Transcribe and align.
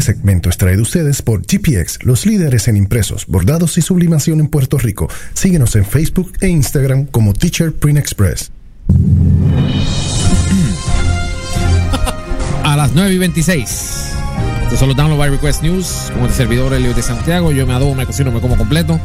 Este 0.00 0.14
segmento 0.14 0.48
es 0.48 0.56
traído 0.56 0.80
ustedes 0.80 1.20
por 1.20 1.42
GPX, 1.42 2.04
los 2.04 2.24
líderes 2.24 2.68
en 2.68 2.78
impresos, 2.78 3.26
bordados 3.26 3.76
y 3.76 3.82
sublimación 3.82 4.40
en 4.40 4.48
Puerto 4.48 4.78
Rico. 4.78 5.10
Síguenos 5.34 5.76
en 5.76 5.84
Facebook 5.84 6.32
e 6.40 6.48
Instagram 6.48 7.04
como 7.04 7.34
Teacher 7.34 7.70
Print 7.70 7.98
Express. 7.98 8.50
A 12.64 12.76
las 12.78 12.92
9 12.94 13.12
y 13.12 13.18
26. 13.18 14.12
Estos 14.62 14.78
son 14.78 14.88
los 14.88 14.96
Download 14.96 15.18
by 15.18 15.28
Request 15.32 15.62
News. 15.64 16.10
Como 16.14 16.24
el 16.24 16.32
servidor 16.32 16.72
Elio 16.72 16.94
de 16.94 17.02
Santiago, 17.02 17.52
yo 17.52 17.66
me 17.66 17.74
adobo, 17.74 17.94
me 17.94 18.06
cocino, 18.06 18.32
me 18.32 18.40
como 18.40 18.56
completo. 18.56 18.98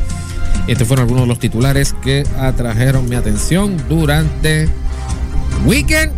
Estos 0.65 0.87
fueron 0.87 1.03
algunos 1.03 1.23
de 1.23 1.27
los 1.27 1.39
titulares 1.39 1.93
que 2.01 2.23
atrajeron 2.39 3.09
mi 3.09 3.17
atención 3.17 3.75
durante 3.89 4.69
weekend 5.65 6.13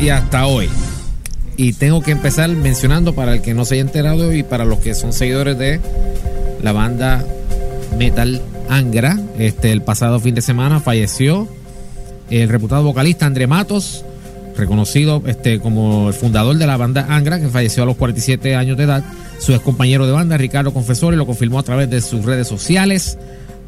y 0.00 0.08
hasta 0.08 0.46
hoy. 0.46 0.70
Y 1.60 1.74
tengo 1.74 2.00
que 2.00 2.10
empezar 2.10 2.48
mencionando 2.48 3.14
para 3.14 3.34
el 3.34 3.42
que 3.42 3.52
no 3.52 3.66
se 3.66 3.74
haya 3.74 3.82
enterado 3.82 4.32
y 4.32 4.42
para 4.42 4.64
los 4.64 4.78
que 4.78 4.94
son 4.94 5.12
seguidores 5.12 5.58
de 5.58 5.78
la 6.62 6.72
banda 6.72 7.22
Metal 7.98 8.40
Angra. 8.70 9.20
Este, 9.38 9.70
el 9.70 9.82
pasado 9.82 10.18
fin 10.20 10.34
de 10.34 10.40
semana 10.40 10.80
falleció 10.80 11.46
el 12.30 12.48
reputado 12.48 12.82
vocalista 12.82 13.26
André 13.26 13.46
Matos, 13.46 14.06
reconocido 14.56 15.22
este, 15.26 15.60
como 15.60 16.08
el 16.08 16.14
fundador 16.14 16.56
de 16.56 16.66
la 16.66 16.78
banda 16.78 17.04
Angra, 17.10 17.38
que 17.38 17.50
falleció 17.50 17.82
a 17.82 17.86
los 17.86 17.96
47 17.96 18.54
años 18.56 18.78
de 18.78 18.84
edad. 18.84 19.04
Su 19.38 19.52
ex 19.52 19.60
compañero 19.62 20.06
de 20.06 20.12
banda, 20.12 20.38
Ricardo 20.38 20.72
Confesori, 20.72 21.18
lo 21.18 21.26
confirmó 21.26 21.58
a 21.58 21.62
través 21.62 21.90
de 21.90 22.00
sus 22.00 22.24
redes 22.24 22.48
sociales, 22.48 23.18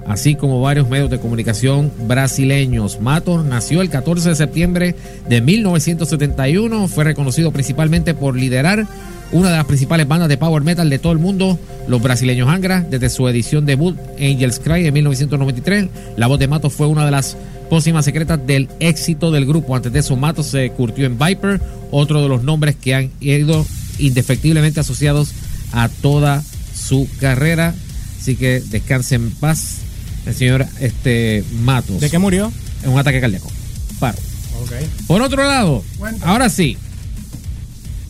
así 0.07 0.35
como 0.35 0.61
varios 0.61 0.89
medios 0.89 1.11
de 1.11 1.19
comunicación 1.19 1.93
brasileños. 2.07 3.01
Matos 3.01 3.45
nació 3.45 3.83
el 3.83 3.91
14 3.91 4.31
de 4.31 4.35
septiembre 4.35 4.97
de 5.29 5.41
1971, 5.41 6.89
fue 6.89 7.05
reconocido 7.05 7.53
principalmente 7.53 8.15
por 8.15 8.37
liderar 8.37 8.87
una 9.33 9.51
de 9.51 9.57
las 9.57 9.65
principales 9.65 10.07
bandas 10.07 10.29
de 10.29 10.37
power 10.37 10.63
metal 10.63 10.91
de 10.91 10.99
todo 10.99 11.13
el 11.13 11.19
mundo, 11.19 11.59
los 11.89 12.03
brasileños 12.03 12.49
Angra, 12.49 12.83
desde 12.83 13.09
su 13.09 13.27
edición 13.29 13.65
debut 13.65 13.97
Angels 14.21 14.61
Cry 14.61 14.87
en 14.87 14.95
1993. 14.95 15.89
La 16.17 16.27
voz 16.27 16.39
de 16.39 16.49
Matos 16.49 16.75
fue 16.75 16.87
una 16.87 17.07
de 17.07 17.11
las 17.11 17.37
pócimas 17.71 18.05
secretas 18.05 18.47
del 18.47 18.69
éxito 18.79 19.31
del 19.31 19.47
grupo. 19.47 19.75
Antes 19.75 19.91
de 19.93 20.01
eso, 20.01 20.17
Matos 20.17 20.49
se 20.49 20.71
curtió 20.73 21.07
en 21.07 21.19
Viper, 21.19 21.61
otro 21.91 22.21
de 22.21 22.29
los 22.29 22.43
nombres 22.43 22.77
que 22.77 22.95
han 22.95 23.11
ido 23.21 23.65
indefectiblemente 23.99 24.81
asociados 24.81 25.33
a 25.73 25.89
toda 25.89 26.43
su 26.75 27.09
carrera. 27.19 27.75
Así 28.21 28.37
que 28.37 28.61
descanse 28.61 29.15
en 29.15 29.31
paz 29.31 29.79
el 30.27 30.35
señor 30.35 30.67
este, 30.81 31.45
Matos. 31.63 32.01
¿De 32.01 32.11
qué 32.11 32.19
murió? 32.19 32.53
En 32.85 32.91
un 32.91 32.99
ataque 32.99 33.21
cardíaco. 33.21 33.51
Paro. 33.99 34.19
Por 35.07 35.21
otro 35.23 35.43
lado, 35.45 35.83
Cuéntame. 35.99 36.31
ahora 36.31 36.49
sí. 36.49 36.77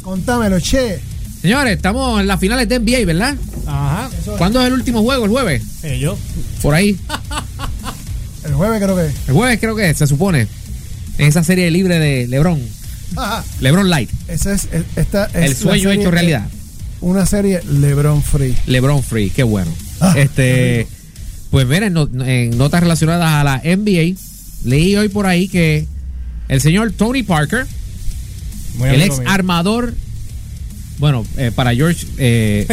Contámelo, 0.02 0.60
che. 0.60 0.98
Señores, 1.40 1.76
estamos 1.76 2.20
en 2.20 2.26
las 2.26 2.38
finales 2.40 2.68
de 2.68 2.78
NBA, 2.78 3.04
¿verdad? 3.06 3.36
Ajá. 3.66 4.10
¿Cuándo 4.38 4.60
es 4.60 4.66
el 4.66 4.72
último 4.74 5.02
juego? 5.02 5.24
¿El 5.24 5.30
jueves? 5.30 5.62
Eh, 5.82 5.98
yo. 5.98 6.16
Por 6.60 6.74
ahí. 6.74 6.96
El 8.44 8.54
jueves 8.54 8.82
creo 8.82 8.96
que 8.96 9.06
es. 9.06 9.12
El 9.28 9.34
jueves 9.34 9.60
creo 9.60 9.76
que 9.76 9.90
es, 9.90 9.96
se 9.98 10.06
supone. 10.06 10.48
En 11.18 11.26
esa 11.28 11.44
serie 11.44 11.70
libre 11.70 11.98
de 12.00 12.26
LeBron. 12.26 12.60
Ajá. 13.16 13.44
LeBron 13.60 13.88
Light. 13.88 14.10
Ese 14.28 14.52
es, 14.54 14.68
es- 14.72 14.84
esta 14.96 15.26
es 15.26 15.34
El 15.50 15.56
sueño 15.56 15.90
hecho 15.92 16.10
realidad. 16.10 16.46
Una 17.00 17.24
serie 17.26 17.60
LeBron 17.68 18.22
Free. 18.22 18.56
LeBron 18.66 19.02
Free, 19.02 19.30
qué 19.30 19.42
bueno. 19.44 19.70
Ah, 20.00 20.14
este, 20.16 20.86
pues 21.52 21.66
miren, 21.68 21.94
en 22.24 22.56
notas 22.56 22.80
relacionadas 22.80 23.30
a 23.30 23.44
la 23.44 23.58
NBA, 23.58 24.16
leí 24.64 24.96
hoy 24.96 25.10
por 25.10 25.26
ahí 25.26 25.48
que 25.48 25.86
el 26.48 26.62
señor 26.62 26.92
Tony 26.92 27.22
Parker, 27.22 27.66
Muy 28.76 28.88
el 28.88 29.02
ex 29.02 29.18
mío. 29.18 29.28
armador, 29.28 29.94
bueno, 30.98 31.26
eh, 31.36 31.52
para 31.54 31.74
George, 31.74 32.06
eh, 32.16 32.66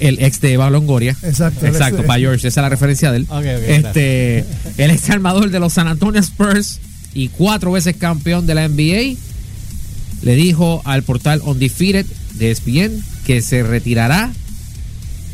el 0.00 0.18
ex 0.24 0.40
de 0.40 0.56
Balongoria. 0.56 1.14
Exacto. 1.22 1.66
Exacto, 1.66 2.04
para 2.04 2.18
George, 2.18 2.48
esa 2.48 2.60
es 2.60 2.62
la 2.62 2.70
referencia 2.70 3.12
de 3.12 3.18
él. 3.18 3.26
Este, 3.66 4.46
el 4.78 4.90
ex 4.90 5.10
armador 5.10 5.50
de 5.50 5.60
los 5.60 5.74
San 5.74 5.86
Antonio 5.86 6.22
Spurs 6.22 6.80
y 7.12 7.28
cuatro 7.28 7.72
veces 7.72 7.96
campeón 7.96 8.46
de 8.46 8.54
la 8.54 8.66
NBA, 8.66 9.18
le 10.22 10.34
dijo 10.36 10.80
al 10.86 11.02
portal 11.02 11.42
Undefeated 11.44 12.06
de 12.36 12.50
ESPN 12.50 13.04
que 13.26 13.42
se 13.42 13.62
retirará 13.62 14.32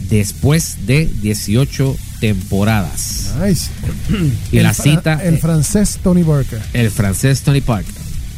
después 0.08 0.78
de 0.86 1.08
18 1.22 1.96
temporadas. 2.20 3.34
Nice. 3.44 3.70
Y 4.52 4.58
El 4.58 4.64
la 4.64 4.74
cita, 4.74 5.20
El 5.22 5.34
eh, 5.34 5.38
francés 5.38 5.98
Tony 6.02 6.22
Barker. 6.22 6.60
el 6.72 6.90
francés 6.90 7.42
Tony 7.42 7.60
Parker. 7.60 7.94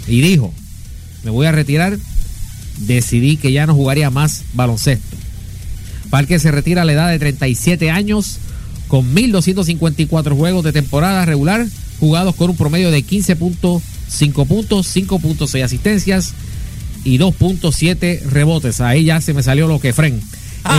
Y 0.07 0.21
dijo, 0.21 0.53
me 1.25 1.31
voy 1.31 1.47
a 1.47 1.53
retirar, 1.53 1.97
decidí 2.79 3.37
que 3.37 3.53
ya 3.53 3.67
no 3.67 3.75
jugaría 3.75 4.11
más 4.11 4.43
baloncesto. 4.55 5.17
Parker 6.11 6.41
se 6.41 6.51
retira 6.51 6.83
a 6.83 6.85
la 6.85 6.93
edad 6.93 7.09
de 7.11 7.19
37 7.19 7.91
años 7.91 8.39
con 8.89 9.15
1.254 9.15 10.37
juegos 10.37 10.65
de 10.65 10.73
temporada 10.73 11.25
regular 11.25 11.67
jugados 12.01 12.35
con 12.35 12.51
un 12.51 12.57
promedio 12.57 12.91
de 12.91 12.99
15.5 13.05 13.39
puntos, 14.47 14.97
5.6 14.97 15.63
asistencias 15.65 16.35
y 17.05 17.19
2.7 17.19 18.23
rebotes. 18.25 18.81
Ahí 18.81 19.05
ya 19.05 19.21
se 19.21 19.33
me 19.33 19.43
salió 19.43 19.69
lo 19.69 19.81
que 19.81 19.93
fren. 19.93 20.21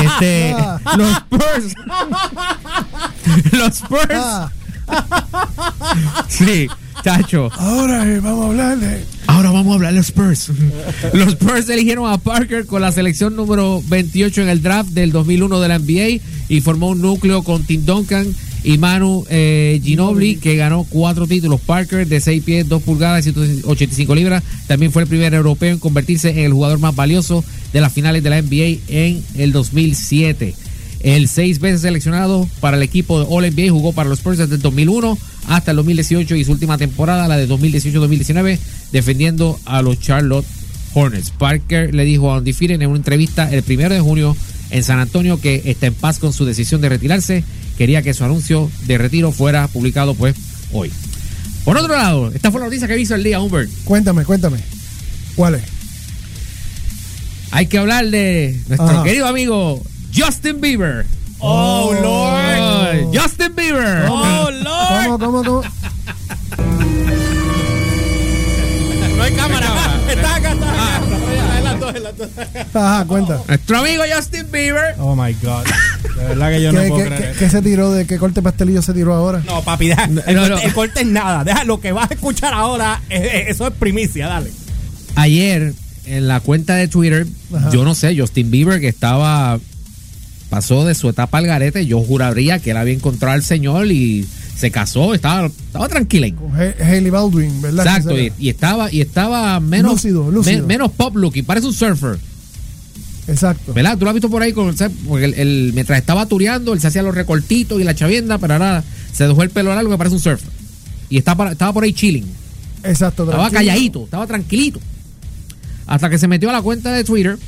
Este, 0.06 0.54
los 0.98 1.10
Spurs. 1.12 1.74
los 3.52 3.76
Spurs. 3.76 4.10
Ah, 4.12 4.52
Sí, 6.28 6.68
chacho. 7.04 7.50
ahora 7.58 8.08
eh, 8.08 8.20
vamos 8.20 8.46
a 8.46 8.50
hablar 8.50 8.78
de. 8.80 9.04
Ahora 9.28 9.52
vamos 9.52 9.72
a 9.72 9.76
hablar 9.76 9.92
de 9.94 9.98
los 9.98 10.08
Spurs. 10.08 10.52
Los 11.14 11.30
Spurs 11.30 11.70
eligieron 11.70 12.12
a 12.12 12.18
Parker 12.18 12.66
con 12.66 12.82
la 12.82 12.92
selección 12.92 13.36
número 13.36 13.82
28 13.88 14.42
en 14.42 14.50
el 14.50 14.62
draft 14.62 14.90
del 14.90 15.12
2001 15.12 15.60
de 15.60 15.68
la 15.68 15.80
NBA 15.80 16.22
y 16.50 16.62
formó 16.62 16.90
un 16.90 17.02
núcleo 17.02 17.42
con 17.44 17.64
Tim 17.64 17.86
Duncan 17.86 18.28
y 18.66 18.78
Manu 18.78 19.26
eh, 19.30 19.80
Ginobili 19.84 20.36
que 20.38 20.56
ganó 20.56 20.86
cuatro 20.90 21.26
títulos. 21.28 21.62
Parker 21.62 22.08
de 22.08 22.20
6 22.20 22.44
pies, 22.44 22.70
2 22.70 22.84
pulgadas 22.84 23.26
y 23.26 23.32
185 23.32 24.16
libras. 24.16 24.44
También 24.68 24.92
fue 24.92 25.04
el 25.04 25.08
primer 25.08 25.34
europeo 25.34 25.72
en 25.72 25.80
convertirse 25.80 26.32
en 26.32 26.40
el 26.40 26.54
jugador 26.54 26.80
más 26.80 26.96
valioso 26.96 27.44
de 27.72 27.82
las 27.82 27.94
finales 27.94 28.24
de 28.24 28.30
la 28.30 28.42
NBA 28.42 28.80
en 28.90 29.24
el 29.36 29.52
2007. 29.52 30.54
El 31.04 31.28
seis 31.28 31.60
veces 31.60 31.82
seleccionado 31.82 32.48
para 32.62 32.78
el 32.78 32.84
equipo 32.84 33.20
de 33.20 33.28
All 33.30 33.46
NBA 33.46 33.72
jugó 33.72 33.92
para 33.92 34.10
los 34.10 34.20
Spurs 34.20 34.38
desde 34.38 34.56
el 34.56 34.62
2001 34.62 35.18
hasta 35.48 35.72
el 35.72 35.78
2018 35.78 36.36
y 36.36 36.46
su 36.46 36.54
última 36.54 36.78
temporada, 36.78 37.28
la 37.28 37.36
de 37.36 37.48
2018-2019, 37.50 38.58
defendiendo 38.94 39.60
a 39.66 39.82
los 39.82 40.00
Charlotte 40.00 40.46
Hornets. 40.94 41.32
Parker 41.32 41.94
le 41.94 42.06
dijo 42.06 42.32
a 42.32 42.38
Undefeated 42.38 42.82
en 42.82 42.88
una 42.88 42.98
entrevista 42.98 43.52
el 43.52 43.64
primero 43.64 43.94
de 43.94 44.00
junio 44.00 44.36
en 44.70 44.82
San 44.84 45.00
Antonio 45.00 45.42
que 45.42 45.62
está 45.66 45.88
en 45.88 45.94
paz 45.94 46.20
con 46.20 46.32
su 46.32 46.46
decisión 46.46 46.80
de 46.80 46.88
retirarse. 46.88 47.44
Quería 47.78 48.02
que 48.02 48.14
su 48.14 48.24
anuncio 48.24 48.72
de 48.86 48.98
retiro 48.98 49.34
fuera 49.34 49.68
publicado 49.68 50.16
pues 50.16 50.36
hoy. 50.72 50.90
Por 51.66 51.78
otro 51.78 51.96
lado, 51.96 52.32
esta 52.34 52.50
fue 52.50 52.62
la 52.62 52.68
noticia 52.68 52.88
que 52.88 52.98
hizo 52.98 53.14
el 53.16 53.24
día, 53.24 53.42
Humbert. 53.42 53.70
Cuéntame, 53.84 54.24
cuéntame. 54.24 54.58
¿Cuál 55.36 55.56
es? 55.56 55.64
Hay 57.52 57.68
que 57.68 57.78
hablar 57.78 58.10
de 58.10 58.58
nuestro 58.68 58.90
Ajá. 58.90 59.04
querido 59.04 59.28
amigo 59.28 59.84
Justin 60.14 60.62
Bieber. 60.62 61.06
Oh, 61.40 61.92
Lord. 62.02 63.14
Justin 63.14 63.54
Bieber. 63.56 64.06
Oh, 64.10 64.50
Lord. 64.52 65.06
¿Cómo, 65.06 65.20
cómo, 65.20 65.44
cómo? 65.44 65.64
No 69.18 69.24
hay 69.24 69.34
cámara. 69.34 69.68
Está 70.10 70.36
acá, 70.36 70.52
está 70.54 70.66
Ah. 70.68 70.98
acá. 70.98 71.04
Dos. 71.80 72.30
Ajá, 72.74 73.06
cuenta. 73.06 73.42
Nuestro 73.48 73.78
amigo 73.80 74.04
Justin 74.16 74.46
Bieber. 74.52 74.96
Oh, 75.00 75.16
my 75.16 75.34
God. 75.42 75.64
De 76.18 76.24
verdad 76.28 76.50
que 76.52 76.62
yo 76.62 76.72
¿Qué, 76.72 76.76
no 76.76 76.88
puedo 76.96 77.06
creer 77.08 77.32
qué- 77.34 77.40
qué 77.40 77.50
se 77.50 77.62
tiró 77.62 77.92
de 77.92 78.06
qué 78.06 78.18
corte 78.20 78.42
pastelillo 78.42 78.82
se 78.82 78.94
tiró 78.94 79.14
ahora? 79.16 79.42
No, 79.46 79.62
papi, 79.64 79.88
deja. 79.88 80.04
El, 80.06 80.14
no, 80.16 80.22
corte, 80.42 80.50
no. 80.50 80.58
el 80.60 80.74
corte 80.74 81.02
es 81.02 81.08
nada. 81.08 81.44
Deja 81.44 81.64
lo 81.64 81.80
que 81.82 81.92
vas 81.92 82.12
a 82.12 82.14
escuchar 82.14 82.54
ahora. 82.54 83.02
eh, 83.10 83.18
eh, 83.34 83.46
eso 83.48 83.68
es 83.68 83.74
primicia, 83.74 84.28
dale. 84.28 84.52
Ayer, 85.16 85.74
en 86.06 86.28
la 86.28 86.40
cuenta 86.42 86.76
de 86.76 86.88
Twitter, 86.88 87.26
Ajá. 87.56 87.70
yo 87.72 87.84
no 87.84 87.96
sé, 87.96 88.16
Justin 88.18 88.52
Bieber 88.52 88.80
que 88.80 88.88
estaba. 88.88 89.60
Pasó 90.54 90.86
de 90.86 90.94
su 90.94 91.10
etapa 91.10 91.40
al 91.40 91.48
garete. 91.48 91.84
Yo 91.88 92.00
juraría 92.04 92.60
que 92.60 92.70
él 92.70 92.78
había 92.78 92.94
encontrado 92.94 93.34
al 93.34 93.42
Señor 93.42 93.88
y 93.92 94.24
se 94.56 94.70
casó. 94.70 95.16
Estaba, 95.16 95.48
estaba 95.48 95.90
tranquila. 95.90 96.28
Con 96.36 96.52
Ha- 96.56 96.76
Hailey 96.80 97.10
Baldwin, 97.10 97.60
¿verdad? 97.60 97.88
Exacto. 97.88 98.14
Y, 98.38 98.50
estaba, 98.50 98.92
y 98.94 99.02
estaba 99.02 99.60
menos. 99.60 99.94
Lúcido, 99.94 100.30
lúcido. 100.30 100.62
me- 100.62 100.68
menos 100.68 100.92
pop 100.92 101.16
look 101.16 101.36
y 101.38 101.42
parece 101.42 101.66
un 101.66 101.74
surfer. 101.74 102.20
Exacto. 103.28 103.74
¿Verdad? 103.74 103.98
Tú 103.98 104.04
lo 104.06 104.12
has 104.12 104.14
visto 104.14 104.30
por 104.30 104.44
ahí 104.44 104.54
con, 104.54 104.78
¿sabes? 104.78 104.96
porque 105.08 105.26
él, 105.26 105.34
él, 105.38 105.72
mientras 105.74 105.98
estaba 105.98 106.28
tureando, 106.28 106.74
él 106.74 106.80
se 106.80 106.86
hacía 106.86 107.02
los 107.02 107.16
recortitos 107.16 107.82
y 107.82 107.84
la 107.84 107.96
chavienda, 107.96 108.38
pero 108.38 108.54
ahora 108.54 108.84
se 109.12 109.26
dejó 109.28 109.42
el 109.42 109.50
pelo 109.50 109.74
largo 109.74 109.90
que 109.90 109.98
parece 109.98 110.18
un 110.18 110.22
surfer. 110.22 110.50
Y 111.10 111.18
estaba, 111.18 111.52
estaba 111.54 111.74
por 111.74 111.84
ahí 111.84 111.94
chilling. 111.94 112.26
Exacto. 112.84 113.24
Estaba 113.24 113.50
calladito, 113.50 114.04
estaba 114.04 114.28
tranquilito. 114.28 114.80
Hasta 115.88 116.12
que 116.12 116.20
se 116.20 116.28
metió 116.28 116.52
a 116.52 116.54
la 116.54 116.62
cuenta 116.62 116.92
de 116.92 117.04
Twitter 117.04 117.40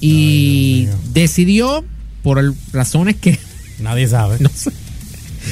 y 0.00 0.86
Ay, 0.90 0.96
decidió, 1.12 1.84
por 2.22 2.38
el- 2.38 2.54
razones 2.72 3.16
que 3.16 3.38
Nadie 3.80 4.08
sabe. 4.08 4.36
no 4.40 4.48
sé, 4.54 4.70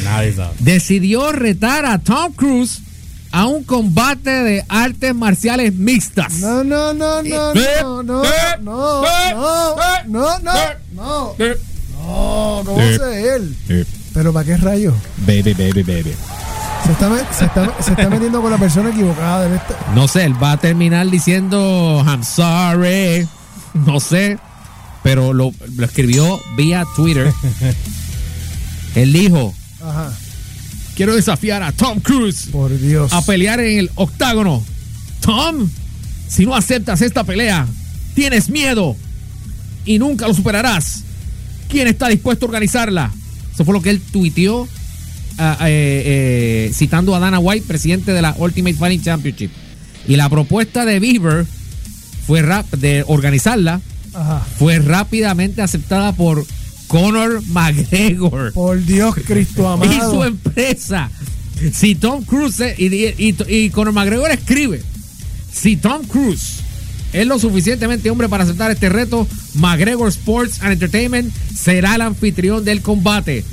Nadie 0.05 0.33
sabe. 0.33 0.55
decidió 0.61 1.31
retar 1.33 1.85
a 1.87 1.99
Tom 1.99 2.33
Cruise 2.33 2.81
a 3.33 3.47
un 3.47 3.65
combate 3.65 4.31
de 4.31 4.65
artes 4.69 5.15
marciales 5.15 5.75
mixtas. 5.75 6.35
No, 6.35 6.63
no, 6.63 6.95
no, 6.95 7.23
no, 7.23 7.53
Eh, 7.55 7.65
no, 7.83 8.03
no, 8.03 8.25
eh, 8.25 8.29
no, 8.63 9.05
eh, 9.05 9.09
no, 9.35 9.77
no, 10.07 10.39
no, 10.39 10.53
no, 10.95 11.35
no, 11.37 12.63
¿cómo 12.65 12.81
eh, 12.81 12.97
sé 12.99 13.35
él? 13.37 13.87
Pero 14.13 14.33
¿para 14.33 14.47
qué 14.47 14.57
rayos? 14.57 14.95
Baby, 15.27 15.53
baby, 15.55 15.83
baby. 15.83 16.15
Se 16.87 16.93
está, 16.93 17.33
se, 17.33 17.45
está, 17.47 17.83
se 17.83 17.91
está 17.93 18.11
metiendo 18.11 18.41
con 18.43 18.51
la 18.53 18.59
persona 18.59 18.91
equivocada. 18.91 19.47
Estar- 19.53 19.95
No 19.95 20.07
sé, 20.07 20.25
él 20.25 20.41
va 20.41 20.53
a 20.53 20.57
terminar 20.59 21.09
diciendo 21.11 22.05
I'm 22.07 22.23
sorry. 22.23 23.27
No 23.87 24.01
sé. 24.01 24.39
Pero 25.03 25.35
lo, 25.35 25.53
lo 25.77 25.85
escribió 25.85 26.41
vía 26.57 26.85
Twitter. 26.97 27.33
Él 28.95 29.13
dijo: 29.13 29.55
Ajá, 29.83 30.17
Quiero 30.95 31.15
desafiar 31.17 31.63
a 31.63 31.73
Tom 31.73 31.99
Cruise 31.99 32.47
por 32.53 32.77
Dios. 32.79 33.13
a 33.13 33.21
pelear 33.23 33.61
en 33.61 33.81
el 33.81 33.91
octágono. 33.97 34.65
Tom, 35.21 35.69
si 36.29 36.47
no 36.47 36.55
aceptas 36.55 37.03
esta 37.03 37.25
pelea, 37.25 37.67
tienes 38.15 38.49
miedo 38.49 38.97
y 39.85 39.99
nunca 39.99 40.29
lo 40.29 40.35
superarás. 40.35 41.03
¿Quién 41.69 41.89
está 41.89 42.09
dispuesto 42.09 42.47
a 42.47 42.49
organizarla? 42.49 43.11
Eso 43.53 43.65
fue 43.65 43.75
lo 43.75 43.83
que 43.83 43.91
él 43.91 44.01
tuiteó 44.01 44.69
ah, 45.39 45.59
eh, 45.63 46.03
eh, 46.69 46.73
citando 46.73 47.15
a 47.17 47.19
Dana 47.19 47.41
White, 47.41 47.67
presidente 47.67 48.13
de 48.13 48.23
la 48.23 48.35
Ultimate 48.39 48.77
Fighting 48.77 49.03
Championship. 49.03 49.51
Y 50.07 50.15
la 50.17 50.29
propuesta 50.29 50.85
de 50.85 51.01
Beaver 51.01 51.47
fue 52.27 52.43
rap 52.43 52.71
de 52.73 53.05
organizarla 53.07 53.81
Ajá. 54.15 54.47
fue 54.59 54.79
rápidamente 54.79 55.63
aceptada 55.63 56.13
por 56.13 56.45
Conor 56.87 57.43
McGregor 57.47 58.53
Por 58.53 58.85
Dios, 58.85 59.15
Cristo 59.27 59.79
y 59.85 59.89
su 59.89 59.97
amado. 59.97 60.25
empresa. 60.25 61.11
Si 61.73 61.95
Tom 61.95 62.25
Cruise 62.25 62.61
y, 62.79 62.87
y, 62.87 63.37
y 63.49 63.71
Conor 63.71 63.93
McGregor 63.95 64.31
escribe, 64.31 64.83
si 65.53 65.77
Tom 65.77 66.03
Cruise 66.07 66.61
es 67.13 67.27
lo 67.27 67.39
suficientemente 67.39 68.11
hombre 68.11 68.29
para 68.29 68.43
aceptar 68.45 68.71
este 68.73 68.89
reto, 68.89 69.27
McGregor 69.55 70.09
Sports 70.09 70.61
and 70.63 70.73
Entertainment 70.73 71.33
será 71.57 71.95
el 71.95 72.03
anfitrión 72.03 72.65
del 72.65 72.83
combate. 72.83 73.45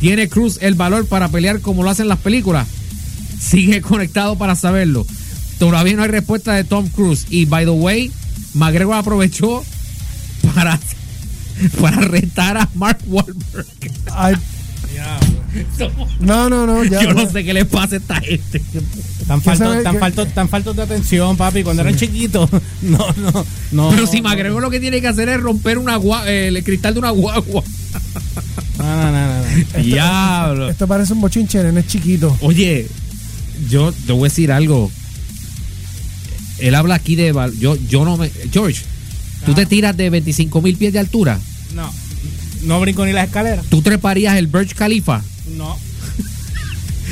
¿Tiene 0.00 0.28
Cruz 0.28 0.58
el 0.62 0.74
valor 0.74 1.06
para 1.06 1.28
pelear 1.28 1.60
como 1.60 1.82
lo 1.82 1.90
hacen 1.90 2.08
las 2.08 2.18
películas? 2.20 2.66
Sigue 3.40 3.82
conectado 3.82 4.36
para 4.38 4.54
saberlo. 4.54 5.04
Todavía 5.60 5.94
no 5.94 6.02
hay 6.02 6.08
respuesta 6.08 6.54
de 6.54 6.64
Tom 6.64 6.88
Cruise. 6.88 7.26
Y 7.30 7.44
by 7.44 7.64
the 7.66 7.70
way, 7.70 8.10
McGregor 8.54 8.96
aprovechó 8.96 9.62
para, 10.54 10.80
para 11.80 11.98
retar 12.00 12.56
a 12.56 12.68
Mark 12.74 12.98
Wahlberg. 13.06 13.66
Ay, 14.12 14.34
no, 16.20 16.48
no, 16.48 16.66
no. 16.66 16.84
Ya, 16.84 17.02
Yo 17.02 17.12
no 17.14 17.30
sé 17.30 17.44
qué 17.44 17.52
le 17.52 17.64
pasa 17.64 17.96
a 17.96 17.98
esta 17.98 18.20
gente. 18.20 18.60
Tan 19.26 19.40
¿Qué 19.40 19.56
sabe 19.56 19.82
faltos, 19.82 19.82
tan, 19.84 19.98
faltos, 20.00 20.34
tan 20.34 20.48
faltos 20.48 20.76
de 20.76 20.82
atención, 20.82 21.36
papi. 21.36 21.62
Cuando 21.62 21.82
eran 21.82 21.96
chiquitos. 21.96 22.48
No, 22.82 23.06
no, 23.16 23.44
no. 23.72 23.90
Pero 23.90 24.06
si 24.06 24.20
no, 24.20 24.28
McGregor 24.28 24.62
lo 24.62 24.70
que 24.70 24.80
tiene 24.80 25.00
que 25.00 25.08
hacer 25.08 25.28
es 25.28 25.40
romper 25.40 25.78
una 25.78 25.98
gua- 25.98 26.26
eh, 26.26 26.48
el 26.48 26.64
cristal 26.64 26.94
de 26.94 27.00
una 27.00 27.10
guagua. 27.10 27.62
No, 28.78 28.84
no, 28.84 29.12
no, 29.12 29.12
no, 29.12 29.42
no. 29.76 29.82
Diablo. 29.82 30.70
Esto 30.70 30.86
parece 30.86 31.12
un 31.12 31.20
bochinche, 31.20 31.62
nene, 31.62 31.80
es 31.80 31.86
chiquito. 31.86 32.36
Oye, 32.40 32.88
yo 33.68 33.92
te 33.92 34.12
voy 34.12 34.22
a 34.22 34.24
decir 34.30 34.50
algo. 34.50 34.90
Él 36.60 36.74
habla 36.74 36.94
aquí 36.96 37.16
de. 37.16 37.32
Yo, 37.58 37.76
yo 37.88 38.04
no 38.04 38.16
me. 38.16 38.30
George, 38.52 38.82
tú 39.46 39.54
te 39.54 39.66
tiras 39.66 39.96
de 39.96 40.10
25 40.10 40.60
mil 40.62 40.76
pies 40.76 40.92
de 40.92 40.98
altura. 40.98 41.38
No, 41.74 41.92
no 42.64 42.80
brinco 42.80 43.04
ni 43.06 43.12
las 43.12 43.26
escaleras. 43.26 43.64
Tú 43.68 43.82
treparías 43.82 44.36
el 44.36 44.46
Burj 44.46 44.74
Khalifa. 44.74 45.22
No. 45.56 45.76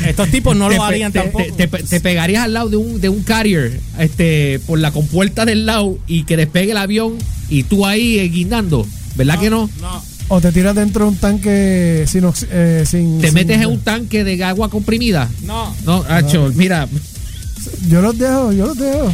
Estos 0.06 0.28
tipos 0.30 0.56
no 0.56 0.68
te, 0.70 0.76
lo 0.76 0.84
harían 0.84 1.12
te- 1.12 1.20
tampoco. 1.20 1.44
te- 1.56 1.66
te- 1.66 1.82
te 1.82 2.00
pegarías 2.00 2.44
al 2.44 2.52
lado 2.54 2.68
de 2.68 2.76
un, 2.76 3.00
de 3.00 3.08
un 3.08 3.22
carrier 3.22 3.80
este, 3.98 4.60
por 4.66 4.78
la 4.78 4.90
compuerta 4.92 5.44
del 5.44 5.66
lado 5.66 5.98
y 6.06 6.24
que 6.24 6.36
despegue 6.36 6.70
el 6.72 6.76
avión 6.76 7.14
y 7.48 7.64
tú 7.64 7.84
ahí 7.86 8.18
eh, 8.18 8.28
guindando. 8.28 8.86
¿Verdad 9.16 9.40
que 9.40 9.50
no? 9.50 9.68
No. 9.80 10.02
O 10.28 10.40
te 10.40 10.52
tiras 10.52 10.74
dentro 10.76 11.04
de 11.06 11.10
un 11.10 11.16
tanque 11.16 12.04
sin. 12.06 12.22
eh, 12.50 12.84
sin 12.86 13.18
Te 13.20 13.28
sin- 13.28 13.34
metes 13.34 13.60
en 13.60 13.66
un 13.66 13.80
tanque 13.80 14.22
de 14.24 14.44
agua 14.44 14.68
comprimida. 14.70 15.28
No. 15.44 15.74
No, 15.84 16.04
Hacho, 16.08 16.52
mira, 16.54 16.86
Yo 17.88 18.00
los 18.02 18.18
dejo, 18.18 18.52
yo 18.52 18.66
los 18.66 18.78
dejo. 18.78 19.12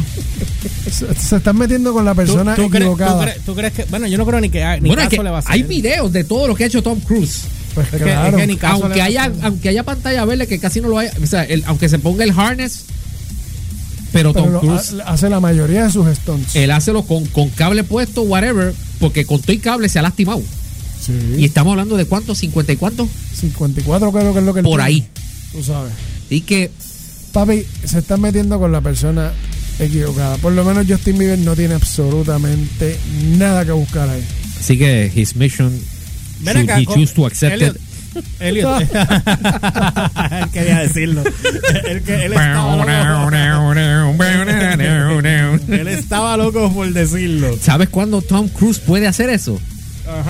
Se, 0.91 1.13
se 1.15 1.35
están 1.37 1.57
metiendo 1.57 1.93
con 1.93 2.05
la 2.05 2.11
¿Tú, 2.11 2.17
persona 2.17 2.55
tú 2.55 2.69
crees, 2.69 2.85
tú, 2.85 2.93
equivocada. 2.93 3.21
crees, 3.23 3.45
tú 3.45 3.55
crees 3.55 3.73
que.? 3.73 3.83
Bueno, 3.85 4.07
yo 4.07 4.17
no 4.17 4.25
creo 4.25 4.41
ni 4.41 4.49
que 4.49 4.63
ni 4.81 4.87
bueno, 4.89 5.01
es 5.03 5.09
caso 5.09 5.17
que 5.17 5.23
le 5.23 5.29
va 5.29 5.37
a 5.37 5.39
hacer. 5.39 5.51
hay 5.53 5.63
videos 5.63 6.11
de 6.11 6.23
todo 6.23 6.47
lo 6.47 6.55
que 6.55 6.63
ha 6.63 6.67
hecho 6.67 6.81
Tom 6.83 6.99
Cruise. 6.99 7.41
Pues 7.73 7.87
Es 7.87 7.91
que- 7.93 7.97
claro. 8.03 8.37
es 8.37 8.41
que 8.43 8.47
ni 8.47 8.55
caso 8.57 8.77
le 8.77 8.83
Aunque 8.85 9.01
haya, 9.01 9.31
aunque 9.43 9.69
haya 9.69 9.83
pantalla 9.83 10.23
verde, 10.25 10.47
que 10.47 10.59
casi 10.59 10.79
no 10.81 10.87
lo 10.89 10.97
hay, 10.99 11.09
o 11.21 11.27
sea, 11.27 11.43
el- 11.43 11.63
aunque 11.67 11.89
se 11.89 11.99
ponga 11.99 12.23
el 12.23 12.31
harness, 12.31 12.85
pero, 14.13 14.31
pero 14.31 14.45
Tom 14.45 14.53
lo 14.53 14.59
Cruise, 14.61 14.95
ha- 15.05 15.11
hace 15.11 15.29
la 15.29 15.39
mayoría 15.39 15.83
de 15.85 15.91
sus 15.91 16.07
stunts. 16.15 16.55
él 16.55 16.71
hácelo 16.71 17.03
con, 17.03 17.25
con 17.25 17.49
cable 17.49 17.83
puesto, 17.83 18.21
whatever, 18.21 18.73
porque 18.99 19.25
con 19.25 19.41
todo 19.41 19.51
y 19.53 19.57
cable 19.59 19.89
se 19.89 19.99
ha 19.99 20.01
lastimado. 20.01 20.41
Sí. 21.05 21.13
Y 21.37 21.45
estamos 21.45 21.71
hablando 21.71 21.97
de 21.97 22.05
cuántos, 22.05 22.37
50 22.39 22.71
y 22.73 22.77
cuántos, 22.77 23.09
54 23.39 24.11
creo 24.11 24.33
que 24.33 24.39
es 24.39 24.45
lo 24.45 24.53
que 24.53 24.59
él 24.61 24.63
por 24.63 24.79
tiene. 24.79 24.83
ahí. 24.83 25.07
Tú 25.51 25.61
sabes. 25.63 25.91
Y 26.29 26.41
que 26.41 26.71
Papi, 27.35 27.65
se 27.83 27.99
están 27.99 28.21
metiendo 28.21 28.57
con 28.59 28.71
la 28.71 28.79
persona 28.79 29.33
equivocada. 29.77 30.37
Por 30.37 30.53
lo 30.53 30.63
menos 30.63 30.85
Justin 30.87 31.17
Bieber 31.17 31.37
no 31.39 31.53
tiene 31.53 31.73
absolutamente 31.73 32.97
nada 33.37 33.65
que 33.65 33.73
buscar 33.73 34.07
ahí. 34.07 34.25
Así 34.57 34.77
que 34.77 35.11
his 35.13 35.35
mission 35.35 35.69
Ven 36.39 36.55
should 36.55 36.69
acá, 36.69 36.79
he 36.79 36.85
choose 36.85 37.13
to 37.13 37.25
accept 37.25 37.55
Elliot, 37.55 37.75
it. 37.75 38.23
Elliot. 38.39 38.81
él 40.31 40.49
quería 40.53 40.79
decirlo. 40.79 41.23
él, 41.25 42.03
que- 42.03 42.25
él 42.25 42.31
estaba 42.31 42.77
loco. 42.77 43.35
él 45.67 45.87
estaba 45.89 46.37
loco 46.37 46.71
por 46.73 46.93
decirlo. 46.93 47.57
¿Sabes 47.59 47.89
cuándo 47.89 48.21
Tom 48.21 48.47
Cruise 48.47 48.79
puede 48.79 49.07
hacer 49.07 49.29
eso? 49.29 49.59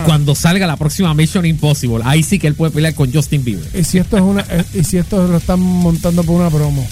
Cuando 0.05 0.35
salga 0.35 0.65
la 0.67 0.77
próxima 0.77 1.13
Mission 1.13 1.45
Impossible. 1.45 2.01
Ahí 2.05 2.23
sí 2.23 2.39
que 2.39 2.47
él 2.47 2.55
puede 2.55 2.71
pelear 2.71 2.93
con 2.95 3.11
Justin 3.11 3.43
Bieber. 3.43 3.65
Y 3.73 3.83
si 3.83 3.97
esto 3.97 4.15
es 4.17 4.23
una 4.23 4.41
eh, 4.49 4.63
y 4.73 4.83
si 4.83 4.97
esto 4.97 5.27
lo 5.27 5.37
están 5.37 5.59
montando 5.59 6.23
por 6.23 6.39
una 6.39 6.49
promo. 6.49 6.87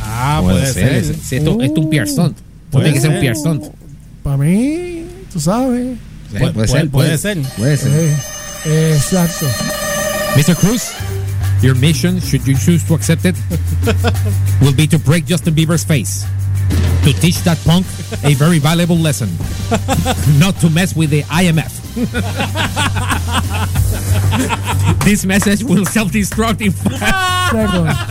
Ah, 0.00 0.40
puede, 0.42 0.72
ser. 0.72 1.04
si 1.04 1.36
esto, 1.36 1.60
esto 1.60 1.64
es 1.80 1.84
un 1.84 1.90
Pierre 1.90 2.08
Stunt. 2.08 2.38
Puede 2.70 2.84
Tiene 2.84 2.94
que 2.94 3.00
ser 3.00 3.10
un 3.10 3.14
ser. 3.14 3.20
Pierre 3.20 3.36
Stunt. 3.38 3.64
Para 4.22 4.36
mí, 4.36 5.04
tú 5.32 5.40
sabes. 5.40 5.96
Sí, 6.32 6.38
Puede- 6.38 6.52
puede- 6.52 6.86
puede 6.88 7.18
ser. 7.18 7.38
Puede 7.56 7.76
ser. 7.76 7.92
Eh, 7.92 8.16
eh, 8.66 8.92
exacto. 8.96 9.46
Mr. 10.36 10.54
Cruz, 10.56 10.90
your 11.62 11.74
mission, 11.76 12.20
should 12.20 12.44
you 12.44 12.54
choose 12.58 12.84
to 12.86 12.94
accept 12.94 13.24
it, 13.24 13.34
will 14.60 14.74
be 14.74 14.86
to 14.86 14.98
break 14.98 15.24
Justin 15.26 15.54
Bieber's 15.54 15.84
face. 15.84 16.24
To 17.04 17.12
teach 17.20 17.42
that 17.44 17.58
punk 17.64 17.86
a 18.24 18.34
very 18.34 18.58
valuable 18.58 18.96
lesson. 18.96 19.30
Not 20.38 20.58
to 20.60 20.70
mess 20.70 20.96
with 20.96 21.10
the 21.10 21.22
IMF. 21.24 21.72
this 25.04 25.24
message 25.24 25.62
will 25.62 25.84
self-destruct 25.84 26.60
in 26.60 26.72
five. 26.72 27.00
Ah, 27.00 28.02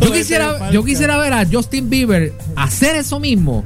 yo 0.00 0.12
quisiera, 0.12 0.70
yo 0.70 0.82
ver 1.18 1.32
a 1.32 1.46
Justin 1.50 1.88
Bieber 1.88 2.32
hacer 2.56 2.96
eso 2.96 3.20
mismo. 3.20 3.64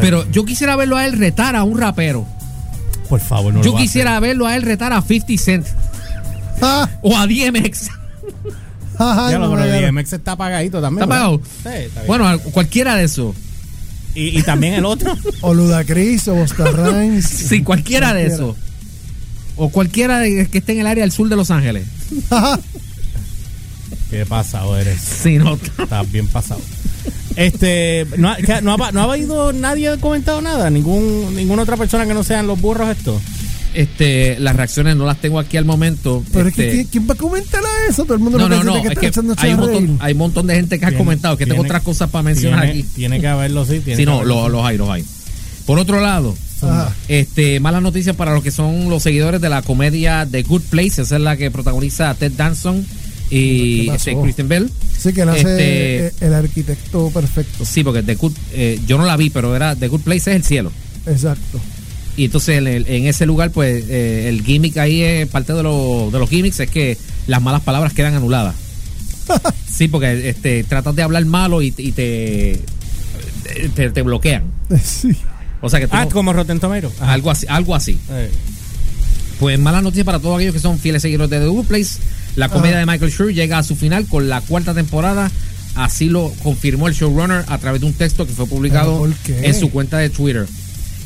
Pero 0.00 0.28
yo 0.30 0.44
quisiera 0.44 0.76
verlo 0.76 0.96
a 0.96 1.06
él 1.06 1.18
retar 1.18 1.56
a 1.56 1.62
un 1.62 1.78
rapero. 1.78 2.26
Por 3.08 3.20
favor, 3.20 3.52
no 3.52 3.60
Yo 3.60 3.66
lo 3.66 3.72
va 3.74 3.78
a 3.78 3.82
quisiera 3.82 4.20
verlo 4.20 4.46
a 4.46 4.56
él 4.56 4.62
retar 4.62 4.92
a 4.92 5.02
50 5.02 5.42
Cent 5.42 5.66
Ah, 6.60 6.88
o 7.02 7.16
a 7.16 7.26
DMX. 7.26 7.88
ah. 8.98 9.28
Ya 9.32 9.38
lo, 9.38 9.50
pero 9.54 9.92
DMX 9.92 10.12
está 10.12 10.32
apagadito 10.32 10.80
también. 10.80 11.04
¿Está 11.04 11.14
apagado? 11.16 11.40
Sí, 11.62 11.68
está 11.86 12.00
bien. 12.02 12.06
Bueno, 12.06 12.38
cualquiera 12.52 12.96
de 12.96 13.04
esos. 13.04 13.34
y, 14.14 14.38
y 14.38 14.42
también 14.42 14.74
el 14.74 14.84
otro. 14.84 15.16
O 15.42 15.54
Ludacris 15.54 16.28
o 16.28 16.34
Busta 16.34 16.64
Rhymes. 16.70 17.24
Sí, 17.26 17.62
cualquiera 17.62 18.12
de 18.14 18.26
esos. 18.26 18.56
O 19.56 19.68
cualquiera 19.70 20.18
de, 20.20 20.48
que 20.48 20.58
esté 20.58 20.72
en 20.72 20.80
el 20.80 20.86
área 20.86 21.04
del 21.04 21.12
sur 21.12 21.28
de 21.28 21.36
Los 21.36 21.50
Ángeles. 21.50 21.86
Qué 24.10 24.26
pasado 24.26 24.76
eres. 24.78 25.00
Sí, 25.00 25.36
no. 25.38 25.58
Estás 25.78 26.10
bien 26.10 26.26
pasado. 26.26 26.60
Este, 27.36 28.06
no 28.18 28.28
ha, 28.30 28.38
no 28.60 28.74
ha, 28.74 28.92
no 28.92 29.00
ha 29.02 29.12
habido 29.12 29.52
nadie 29.52 29.96
comentado 29.98 30.42
nada, 30.42 30.68
ningún 30.68 31.34
ninguna 31.36 31.62
otra 31.62 31.76
persona 31.76 32.04
que 32.06 32.12
no 32.12 32.24
sean 32.24 32.46
los 32.46 32.60
burros 32.60 32.88
estos. 32.96 33.22
Este, 33.72 34.36
las 34.40 34.56
reacciones 34.56 34.96
no 34.96 35.06
las 35.06 35.20
tengo 35.20 35.38
aquí 35.38 35.56
al 35.56 35.64
momento. 35.64 36.24
Pero 36.32 36.48
es 36.48 36.54
que 36.54 36.70
Este, 36.80 36.86
¿quién, 36.90 37.08
va 37.08 37.14
a 37.14 37.16
comentar 37.16 37.62
a 37.62 37.90
eso? 37.90 38.04
Todo 38.04 38.14
el 38.14 38.20
mundo 38.20 38.38
no, 38.38 38.48
lo 38.48 38.56
no, 38.56 38.60
que 38.60 38.66
no. 38.66 38.72
dice 38.74 38.86
Es 38.88 38.98
que 38.98 39.10
que 39.12 39.46
hay 39.46 39.52
un, 39.54 39.60
montón, 39.60 39.98
hay 40.00 40.12
un 40.12 40.18
montón 40.18 40.46
de 40.48 40.54
gente 40.56 40.78
que 40.80 40.86
ha 40.86 40.96
comentado 40.96 41.36
que 41.36 41.46
tengo 41.46 41.62
otras 41.62 41.82
cosas 41.82 42.10
para 42.10 42.22
mencionar 42.24 42.64
Tiene, 42.64 42.80
aquí. 42.80 42.88
tiene 42.94 43.20
que 43.20 43.26
haberlo, 43.28 43.64
sí. 43.64 43.80
Tiene 43.80 43.96
Sí, 43.96 44.02
que 44.02 44.06
no, 44.06 44.24
lo- 44.24 44.48
los 44.48 44.64
hay, 44.64 44.76
los 44.76 44.88
hay. 44.88 45.04
Por 45.66 45.78
otro 45.78 46.00
lado, 46.00 46.34
Ajá. 46.62 46.92
este, 47.08 47.60
malas 47.60 47.80
noticias 47.82 48.16
para 48.16 48.34
los 48.34 48.42
que 48.42 48.50
son 48.50 48.90
los 48.90 49.02
seguidores 49.04 49.40
de 49.40 49.48
la 49.48 49.62
comedia 49.62 50.26
The 50.28 50.42
Good 50.42 50.62
Place. 50.70 51.02
Esa 51.02 51.16
es 51.16 51.22
la 51.22 51.36
que 51.36 51.50
protagoniza 51.52 52.12
Ted 52.14 52.32
Danson 52.32 52.84
y 53.30 53.88
este, 53.90 54.16
Kristen 54.20 54.48
Bell. 54.48 54.68
Sí, 54.98 55.12
que 55.12 55.20
él 55.22 55.28
hace 55.28 56.06
Este- 56.08 56.26
el 56.26 56.34
arquitecto 56.34 57.08
perfecto. 57.10 57.64
Sí, 57.64 57.84
porque 57.84 58.02
The 58.02 58.16
Good, 58.16 58.32
eh, 58.52 58.80
yo 58.86 58.98
no 58.98 59.04
la 59.06 59.16
vi, 59.16 59.30
pero 59.30 59.54
era 59.54 59.76
The 59.76 59.86
Good 59.88 60.00
Place 60.00 60.30
es 60.30 60.36
el 60.36 60.42
cielo. 60.44 60.72
Exacto. 61.06 61.60
Y 62.16 62.24
entonces 62.26 62.58
en, 62.58 62.66
el- 62.66 62.86
en 62.88 63.06
ese 63.06 63.24
lugar, 63.26 63.50
pues 63.50 63.84
eh, 63.88 64.28
el 64.28 64.42
gimmick 64.44 64.76
ahí, 64.78 65.02
es 65.02 65.28
parte 65.28 65.52
de, 65.52 65.62
lo- 65.62 66.10
de 66.12 66.18
los 66.18 66.28
gimmicks 66.28 66.60
es 66.60 66.70
que 66.70 66.98
las 67.26 67.40
malas 67.40 67.62
palabras 67.62 67.92
quedan 67.92 68.14
anuladas. 68.14 68.54
sí, 69.70 69.88
porque 69.88 70.28
este, 70.28 70.64
tratas 70.64 70.94
de 70.96 71.02
hablar 71.02 71.24
malo 71.24 71.62
y, 71.62 71.72
y 71.76 71.92
te, 71.92 72.60
te, 73.74 73.90
te 73.90 74.02
bloquean. 74.02 74.44
Sí. 74.82 75.16
O 75.62 75.68
sea 75.68 75.78
que 75.80 75.86
tú 75.86 75.92
Ah, 75.96 76.08
como 76.10 76.32
Rotten. 76.32 76.60
Ajá. 76.62 77.12
algo 77.12 77.30
así, 77.30 77.46
algo 77.48 77.74
así. 77.74 77.98
Eh. 78.10 78.30
Pues 79.38 79.58
mala 79.58 79.80
noticia 79.82 80.04
para 80.04 80.18
todos 80.18 80.36
aquellos 80.36 80.54
que 80.54 80.60
son 80.60 80.78
fieles 80.78 81.02
seguidores 81.02 81.30
de 81.30 81.38
The 81.40 81.46
Good 81.46 81.66
Place. 81.66 81.98
La 82.36 82.48
comedia 82.48 82.76
Ajá. 82.76 82.80
de 82.80 82.86
Michael 82.86 83.10
Schur 83.12 83.32
llega 83.32 83.58
a 83.58 83.62
su 83.62 83.76
final 83.76 84.06
con 84.06 84.28
la 84.28 84.40
cuarta 84.40 84.74
temporada. 84.74 85.30
Así 85.76 86.08
lo 86.08 86.32
confirmó 86.42 86.88
el 86.88 86.94
showrunner 86.94 87.44
a 87.46 87.58
través 87.58 87.80
de 87.80 87.86
un 87.86 87.92
texto 87.94 88.26
que 88.26 88.32
fue 88.32 88.46
publicado 88.46 89.08
en 89.28 89.54
su 89.54 89.70
cuenta 89.70 89.98
de 89.98 90.10
Twitter. 90.10 90.46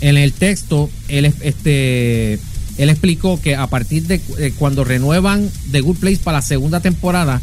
En 0.00 0.16
el 0.16 0.32
texto, 0.32 0.90
este, 1.08 2.34
él 2.34 2.88
explicó 2.90 3.40
que 3.40 3.56
a 3.56 3.66
partir 3.68 4.06
de 4.06 4.20
eh, 4.38 4.52
cuando 4.58 4.84
renuevan 4.84 5.48
The 5.70 5.80
Good 5.80 5.96
Place 5.98 6.18
para 6.22 6.38
la 6.38 6.42
segunda 6.42 6.80
temporada, 6.80 7.40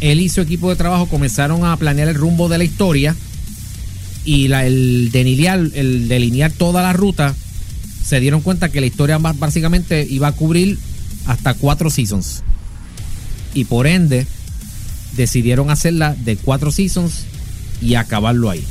él 0.00 0.20
y 0.20 0.28
su 0.28 0.40
equipo 0.40 0.70
de 0.70 0.76
trabajo 0.76 1.06
comenzaron 1.06 1.64
a 1.64 1.76
planear 1.76 2.08
el 2.08 2.14
rumbo 2.14 2.48
de 2.48 2.58
la 2.58 2.64
historia 2.64 3.14
y 4.24 4.48
la- 4.48 4.66
el, 4.66 5.10
delinear, 5.12 5.60
el 5.74 6.08
delinear 6.08 6.50
toda 6.52 6.82
la 6.82 6.92
ruta, 6.92 7.34
se 8.04 8.18
dieron 8.18 8.40
cuenta 8.40 8.70
que 8.70 8.80
la 8.80 8.86
historia 8.86 9.18
básicamente 9.18 10.06
iba 10.08 10.28
a 10.28 10.32
cubrir 10.32 10.78
hasta 11.26 11.54
cuatro 11.54 11.90
seasons. 11.90 12.42
Y 13.54 13.64
por 13.66 13.86
ende, 13.86 14.26
decidieron 15.16 15.70
hacerla 15.70 16.14
de 16.14 16.36
cuatro 16.36 16.72
seasons 16.72 17.24
y 17.82 17.94
acabarlo 17.94 18.48
ahí. 18.50 18.64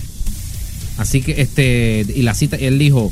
Así 0.99 1.21
que 1.21 1.41
este, 1.41 2.05
y 2.15 2.21
la 2.21 2.35
cita, 2.35 2.55
él 2.57 2.77
dijo, 2.77 3.11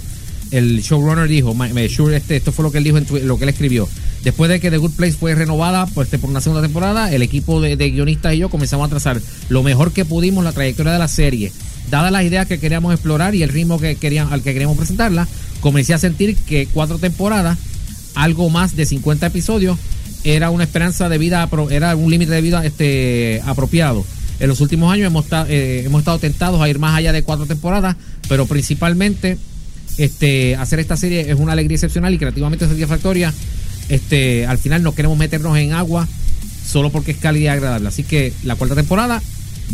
el 0.52 0.82
showrunner 0.82 1.28
dijo, 1.28 1.54
"Ma- 1.56 1.70
me 1.70 1.90
sure 1.90 2.16
este, 2.18 2.36
esto 2.36 2.52
fue 2.52 2.64
lo 2.64 2.72
que 2.72 2.78
él 2.78 2.84
dijo 2.84 2.98
en 3.00 3.08
lo 3.28 3.38
que 3.38 3.46
él 3.46 3.50
escribió. 3.50 3.90
Después 4.24 4.50
de 4.52 4.60
que 4.60 4.70
The 4.70 4.78
Good 4.78 4.92
Place 4.92 5.14
fue 5.18 5.34
renovada 5.36 5.86
pues, 5.88 6.08
este, 6.08 6.20
por 6.20 6.30
una 6.30 6.42
segunda 6.42 6.62
temporada, 6.62 7.12
el 7.12 7.22
equipo 7.22 7.60
de, 7.62 7.76
de 7.78 7.90
guionistas 7.92 8.34
y 8.36 8.40
yo 8.40 8.50
comenzamos 8.50 8.86
a 8.86 8.90
trazar 8.90 9.20
lo 9.50 9.64
mejor 9.64 9.92
que 9.94 10.06
pudimos 10.06 10.44
la 10.44 10.52
trayectoria 10.52 10.92
de 10.94 11.00
la 11.00 11.08
serie. 11.08 11.52
Dadas 11.90 12.12
las 12.12 12.24
ideas 12.24 12.46
que 12.48 12.60
queríamos 12.60 12.94
explorar 12.94 13.34
y 13.36 13.44
el 13.44 13.50
ritmo 13.50 13.80
que 13.80 13.96
querían, 13.96 14.32
al 14.34 14.42
que 14.42 14.52
queríamos 14.52 14.78
presentarla, 14.78 15.28
comencé 15.62 15.94
a 15.94 15.98
sentir 15.98 16.36
que 16.36 16.68
cuatro 16.74 16.98
temporadas, 17.00 17.58
algo 18.16 18.50
más 18.50 18.76
de 18.76 18.86
50 18.86 19.28
episodios, 19.28 19.78
era 20.26 20.50
una 20.50 20.66
esperanza 20.66 21.08
de 21.08 21.18
vida, 21.18 21.48
era 21.70 21.96
un 21.96 22.12
límite 22.12 22.34
de 22.34 22.42
vida 22.42 22.66
este, 22.66 23.42
apropiado. 23.46 24.06
En 24.40 24.50
los 24.50 24.62
últimos 24.62 24.94
años 24.94 25.08
hemos, 25.08 25.26
eh, 25.50 25.84
hemos 25.86 26.00
estado 26.00 26.20
tentados 26.20 26.62
a 26.62 26.70
ir 26.70 26.80
más 26.80 26.96
allá 26.96 27.12
de 27.12 27.24
cuatro 27.24 27.46
temporadas, 27.46 27.96
pero 28.30 28.46
principalmente 28.46 29.38
este, 29.98 30.56
hacer 30.56 30.80
esta 30.80 30.96
serie 30.96 31.32
es 31.32 31.40
una 31.40 31.54
alegría 31.54 31.76
excepcional 31.76 32.14
y 32.14 32.18
creativamente 32.18 32.68
satisfactoria. 32.68 33.34
Este, 33.90 34.46
al 34.46 34.58
final 34.58 34.84
no 34.84 34.94
queremos 34.94 35.18
meternos 35.18 35.58
en 35.58 35.74
agua 35.74 36.08
solo 36.68 36.92
porque 36.92 37.12
es 37.12 37.18
cálida 37.18 37.46
y 37.46 37.48
agradable. 37.48 37.88
Así 37.88 38.04
que 38.04 38.34
la 38.44 38.56
cuarta 38.56 38.76
temporada 38.76 39.22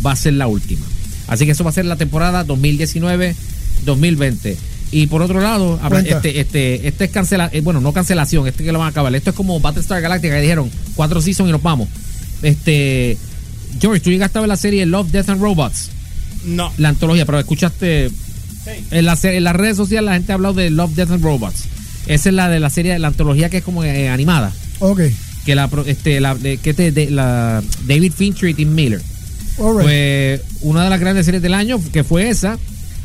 va 0.05 0.11
a 0.11 0.15
ser 0.15 0.33
la 0.33 0.45
última. 0.47 0.85
Así 1.27 1.45
que 1.45 1.51
eso 1.51 1.63
va 1.63 1.71
a 1.71 1.73
ser 1.73 1.85
la 1.85 1.95
temporada 1.95 2.45
2019-2020. 2.45 4.55
Y 4.91 5.07
por 5.07 5.23
otro 5.23 5.41
lado, 5.41 5.79
Cuenta. 5.89 6.17
este, 6.17 6.39
este, 6.39 6.87
este 6.87 7.05
es 7.05 7.11
cancelación, 7.11 7.63
bueno, 7.63 7.81
no 7.81 7.93
cancelación, 7.93 8.47
este 8.47 8.63
que 8.63 8.71
lo 8.71 8.77
van 8.77 8.85
a 8.87 8.91
acabar. 8.91 9.15
Esto 9.15 9.31
es 9.31 9.35
como 9.35 9.59
Battlestar 9.59 9.99
Galactica 10.01 10.35
que 10.35 10.41
dijeron 10.41 10.69
cuatro 10.95 11.19
seasons 11.19 11.49
y 11.49 11.51
nos 11.51 11.63
vamos. 11.63 11.89
Este, 12.43 13.17
George, 13.79 13.99
tú 14.01 14.09
llegaste 14.11 14.37
a 14.37 14.41
ver 14.41 14.47
la 14.47 14.57
serie 14.57 14.85
Love, 14.85 15.11
Death 15.11 15.29
and 15.29 15.41
Robots, 15.41 15.89
No. 16.45 16.71
la 16.77 16.89
antología, 16.89 17.25
pero 17.25 17.39
escuchaste 17.39 18.09
en, 18.91 19.05
la, 19.05 19.17
en 19.21 19.43
las 19.43 19.55
redes 19.55 19.75
sociales 19.77 20.05
la 20.09 20.13
gente 20.15 20.31
ha 20.31 20.35
hablado 20.35 20.53
de 20.55 20.69
Love, 20.69 20.95
Death 20.95 21.11
and 21.11 21.23
Robots. 21.23 21.63
Esa 22.07 22.29
es 22.29 22.35
la 22.35 22.49
de 22.49 22.59
la 22.59 22.69
serie, 22.69 22.97
la 22.99 23.07
antología 23.09 23.49
que 23.49 23.57
es 23.57 23.63
como 23.63 23.83
eh, 23.83 24.09
animada. 24.09 24.51
Ok. 24.79 25.01
Que 25.45 25.55
la, 25.55 25.67
pro- 25.69 25.85
este, 25.85 26.19
la, 26.21 26.35
de, 26.35 26.57
que 26.57 26.73
te- 26.73 26.91
de, 26.91 27.09
la 27.09 27.61
David 27.87 28.13
Fincher 28.13 28.49
y 28.49 28.53
Tim 28.53 28.73
Miller. 28.73 29.01
All 29.57 29.73
right. 29.77 29.83
Pues 29.83 30.41
una 30.61 30.83
de 30.83 30.89
las 30.89 30.99
grandes 30.99 31.25
series 31.25 31.41
del 31.43 31.53
año, 31.53 31.79
que 31.91 32.03
fue 32.03 32.29
esa, 32.29 32.57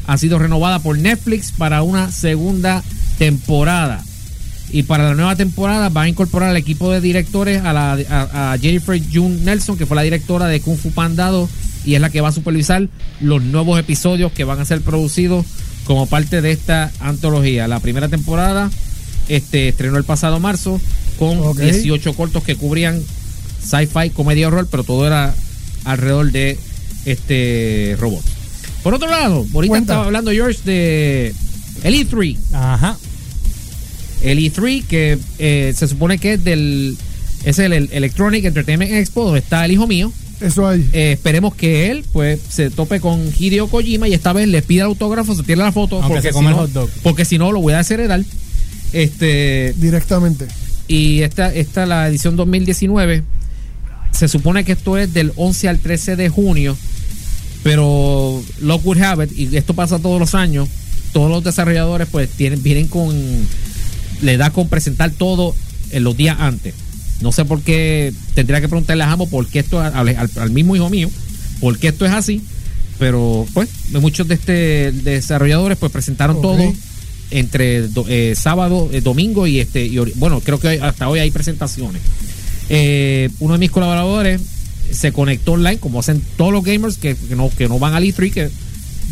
ha 0.07 0.17
sido 0.19 0.39
renovada 0.39 0.79
por 0.79 0.97
Netflix 0.99 1.53
para 1.53 1.83
una 1.83 2.11
segunda 2.11 2.83
temporada. 3.19 4.03
Y 4.71 4.83
para 4.83 5.05
la 5.09 5.15
nueva 5.15 5.35
temporada 5.37 5.89
va 5.89 6.03
a 6.03 6.09
incorporar 6.09 6.51
al 6.51 6.57
equipo 6.57 6.91
de 6.93 7.01
directores 7.01 7.63
a, 7.65 7.73
la, 7.73 7.93
a, 8.11 8.53
a 8.53 8.59
Jennifer 8.59 9.01
June 9.13 9.39
Nelson, 9.43 9.79
que 9.79 9.87
fue 9.87 9.97
la 9.97 10.03
directora 10.03 10.47
de 10.47 10.61
Kung 10.61 10.77
Fu 10.79 10.91
Panda 10.91 11.29
2, 11.31 11.49
y 11.87 11.95
es 11.95 12.01
la 12.01 12.11
que 12.11 12.21
va 12.21 12.29
a 12.29 12.33
supervisar 12.33 12.87
los 13.21 13.43
nuevos 13.43 13.81
episodios 13.81 14.31
que 14.33 14.45
van 14.45 14.61
a 14.61 14.65
ser 14.67 14.83
producidos 14.83 15.47
como 15.85 16.07
parte 16.07 16.43
de 16.43 16.51
esta 16.53 16.93
antología. 17.01 17.67
La 17.67 17.81
primera 17.81 18.09
temporada 18.09 18.71
este, 19.29 19.69
estrenó 19.69 19.97
el 19.97 20.05
pasado 20.05 20.39
marzo 20.39 20.81
con 21.19 21.39
Ok. 21.39 21.61
18 21.61 22.13
cortos 22.15 22.45
que 22.45 22.57
cubrían 22.57 23.03
sci-fi, 23.63 24.11
comedia 24.11 24.49
horror, 24.49 24.69
pero 24.71 24.85
todo 24.85 25.07
era 25.07 25.35
alrededor 25.85 26.31
de 26.31 26.59
este 27.07 27.97
robot. 27.99 28.23
Por 28.83 28.95
otro 28.95 29.09
lado, 29.09 29.47
ahorita 29.55 29.71
Cuenta. 29.71 29.93
estaba 29.95 30.05
hablando 30.07 30.31
George 30.31 30.61
de 30.65 31.35
el 31.85 31.95
E3. 31.95 32.37
Ajá. 32.53 32.97
El 34.23 34.39
E3 34.39 34.85
que 34.85 35.19
eh, 35.39 35.73
se 35.77 35.87
supone 35.89 36.19
que 36.19 36.35
es 36.35 36.45
del 36.45 36.97
es 37.45 37.59
el, 37.61 37.73
el 37.73 37.89
Electronic 37.93 38.45
Entertainment 38.45 38.91
Expo 38.93 39.25
donde 39.25 39.39
está 39.41 39.65
el 39.65 39.73
hijo 39.73 39.87
mío. 39.87 40.13
Eso 40.41 40.67
hay. 40.69 40.89
Eh, 40.93 41.13
esperemos 41.13 41.55
que 41.55 41.91
él 41.91 42.05
pues 42.13 42.39
se 42.49 42.71
tope 42.71 43.01
con 43.01 43.21
Hideo 43.39 43.69
Kojima 43.69 44.07
y 44.09 44.15
esta 44.15 44.33
vez 44.33 44.47
le 44.49 44.63
pida 44.63 44.83
el 44.83 44.89
autógrafo, 44.89 45.35
se 45.35 45.43
tire 45.43 45.57
la 45.57 45.73
foto 45.73 45.97
Aunque 46.03 46.15
porque 46.15 46.29
se 46.33 46.39
si 46.39 46.45
el 46.45 46.51
no- 46.51 46.57
hot 46.57 46.71
dog. 46.73 46.91
porque 47.03 47.25
si 47.25 47.39
no 47.39 47.51
lo 47.53 47.61
voy 47.61 47.73
a 47.75 47.79
desheredar. 47.79 48.23
Este 48.93 49.75
Directamente. 49.77 50.47
y 50.87 51.21
esta, 51.21 51.53
esta 51.55 51.87
la 51.87 52.09
edición 52.09 52.37
2019. 52.37 53.23
Se 54.13 54.27
supone 54.29 54.65
que 54.65 54.73
esto 54.73 54.97
es 54.97 55.13
del 55.13 55.33
11 55.37 55.69
al 55.69 55.79
13 55.79 56.17
de 56.17 56.29
junio. 56.29 56.77
Pero 57.63 58.43
Lockwood 58.61 58.99
Habit, 59.03 59.33
y 59.37 59.57
esto 59.57 59.75
pasa 59.75 59.99
todos 59.99 60.19
los 60.21 60.35
años, 60.35 60.69
todos 61.13 61.31
los 61.31 61.43
desarrolladores 61.45 62.09
pues 62.11 62.31
tienen, 62.31 62.63
vienen 62.63 62.87
con, 62.89 63.15
le 64.23 64.37
da 64.37 64.51
con 64.51 64.69
presentar 64.69 65.11
todo 65.11 65.55
en 65.91 66.05
los 66.05 66.17
días 66.17 66.37
antes. 66.41 66.75
No 67.21 67.33
sé 67.33 67.45
por 67.45 67.63
qué, 67.63 68.13
tendría 68.35 68.61
que 68.61 68.69
preguntarle 68.69 69.03
a 69.05 69.09
Jamo 69.09 69.29
por 69.29 69.47
qué 69.47 69.59
esto, 69.61 69.81
al, 69.81 69.95
al- 70.09 70.31
al 70.37 70.51
mismo 70.51 70.77
hijo 70.77 70.89
mío, 70.91 71.11
por 71.61 71.79
qué 71.79 71.89
esto 71.89 72.07
es 72.07 72.13
así. 72.13 72.43
Pero 72.99 73.47
pues 73.55 73.69
muchos 73.93 74.27
de 74.27 74.35
este 74.35 74.93
desarrolladores 74.93 75.79
pues 75.79 75.93
presentaron 75.93 76.41
todo 76.43 76.59
entre 77.31 77.85
eh, 78.09 78.35
sábado, 78.37 78.89
eh, 78.93 79.01
domingo 79.01 79.47
y 79.47 79.61
este 79.61 79.85
y 79.87 79.99
bueno, 80.17 80.41
creo 80.41 80.59
que 80.59 80.69
hoy- 80.69 80.79
hasta 80.79 81.09
hoy 81.09 81.21
hay 81.21 81.31
presentaciones. 81.31 82.03
Eh, 82.69 83.31
uno 83.41 83.55
de 83.55 83.59
mis 83.61 83.71
colaboradores 83.71 84.41
se 84.91 85.13
conectó 85.13 85.53
online, 85.53 85.79
como 85.79 86.01
hacen 86.01 86.23
todos 86.37 86.53
los 86.53 86.65
gamers 86.65 86.97
que, 86.97 87.15
que 87.15 87.37
no, 87.37 87.51
que 87.51 87.69
no 87.69 87.79
van 87.79 87.95
al 87.95 88.05
E3, 88.05 88.33
que 88.33 88.51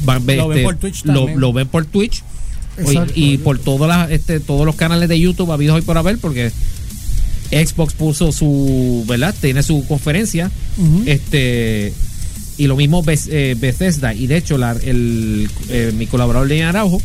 van, 0.05 0.27
Lo 0.27 0.49
ven 0.49 0.59
este, 0.59 0.63
por 0.65 0.77
Twitch 0.77 1.05
lo, 1.05 1.15
también. 1.15 1.41
lo 1.41 1.53
ven 1.53 1.69
por 1.69 1.85
Twitch 1.87 2.23
Y 3.15 3.39
por 3.39 3.59
todas 3.59 3.89
las, 3.89 4.11
este, 4.11 4.41
todos 4.41 4.67
los 4.67 4.77
canales 4.77 5.09
de 5.09 5.19
YouTube 5.19 5.51
habidos 5.53 5.77
hoy 5.77 5.83
por 5.83 5.97
haber, 5.99 6.19
porque 6.19 6.51
Xbox 7.51 7.95
puso 7.95 8.33
su, 8.33 9.05
¿verdad? 9.07 9.35
Tiene 9.41 9.63
su 9.63 9.87
conferencia, 9.87 10.51
este 11.07 11.93
y 12.59 12.67
lo 12.69 12.77
mismo 12.77 13.05
eh, 13.07 13.55
Bethesda 13.59 14.15
y 14.15 14.27
de 14.27 14.39
hecho 14.39 14.57
la, 14.57 14.73
el, 14.73 15.49
eh, 15.69 15.93
mi 15.97 16.07
colaborador 16.07 16.49
de 16.49 16.63
Araujo 16.63 17.03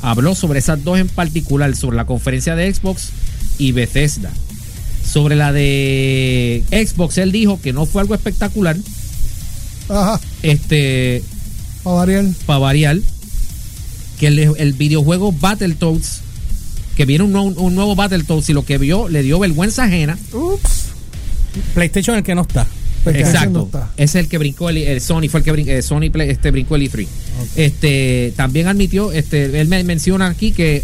habló 0.00 0.34
sobre 0.34 0.60
esas 0.60 0.82
dos 0.82 0.98
en 0.98 1.08
particular, 1.08 1.76
sobre 1.76 1.96
la 1.96 2.06
conferencia 2.06 2.56
de 2.56 2.72
Xbox 2.72 3.10
y 3.58 3.72
Bethesda. 3.72 4.30
Sobre 5.04 5.36
la 5.36 5.52
de 5.52 6.62
Xbox, 6.70 7.18
él 7.18 7.32
dijo 7.32 7.60
que 7.60 7.72
no 7.72 7.86
fue 7.86 8.02
algo 8.02 8.14
espectacular, 8.14 8.76
Ajá. 9.88 10.20
este, 10.42 11.22
Para 11.82 11.96
variar. 11.96 12.24
para 12.46 12.58
variar, 12.58 12.98
que 14.18 14.26
el, 14.28 14.38
el 14.38 14.72
videojuego 14.72 15.32
Battletoads, 15.32 16.20
que 16.96 17.04
viene 17.04 17.24
un, 17.24 17.32
nuevo- 17.32 17.60
un 17.60 17.74
nuevo 17.74 17.94
Battletoads 17.94 18.48
y 18.50 18.52
lo 18.52 18.64
que 18.64 18.78
vio 18.78 19.08
le 19.08 19.22
dio 19.22 19.38
vergüenza 19.38 19.84
ajena. 19.84 20.18
Ups. 20.32 20.86
PlayStation 21.74 22.16
el 22.16 22.22
que 22.22 22.34
no 22.34 22.42
está. 22.42 22.66
No 23.04 23.12
Exacto. 23.12 23.62
está. 23.66 23.90
Es 23.96 24.14
el 24.16 24.28
que 24.28 24.36
brincó 24.38 24.68
el, 24.70 24.76
el 24.78 25.00
Sony, 25.00 25.28
fue 25.30 25.40
el 25.40 25.44
que 25.44 25.52
brincó, 25.52 25.70
eh, 25.70 25.82
Sony 25.82 26.10
Play- 26.12 26.30
este, 26.30 26.50
brincó 26.50 26.76
el 26.76 26.82
E3. 26.90 27.06
Este, 27.56 28.32
también 28.36 28.66
admitió, 28.66 29.12
este, 29.12 29.60
él 29.60 29.68
me 29.68 29.82
menciona 29.84 30.26
aquí 30.26 30.50
que 30.52 30.82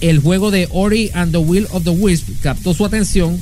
el 0.00 0.18
juego 0.18 0.50
de 0.50 0.66
Ori 0.72 1.10
and 1.14 1.30
the 1.32 1.38
Will 1.38 1.66
of 1.70 1.84
the 1.84 1.90
Wisp 1.90 2.26
captó 2.42 2.72
su 2.74 2.84
atención 2.86 3.38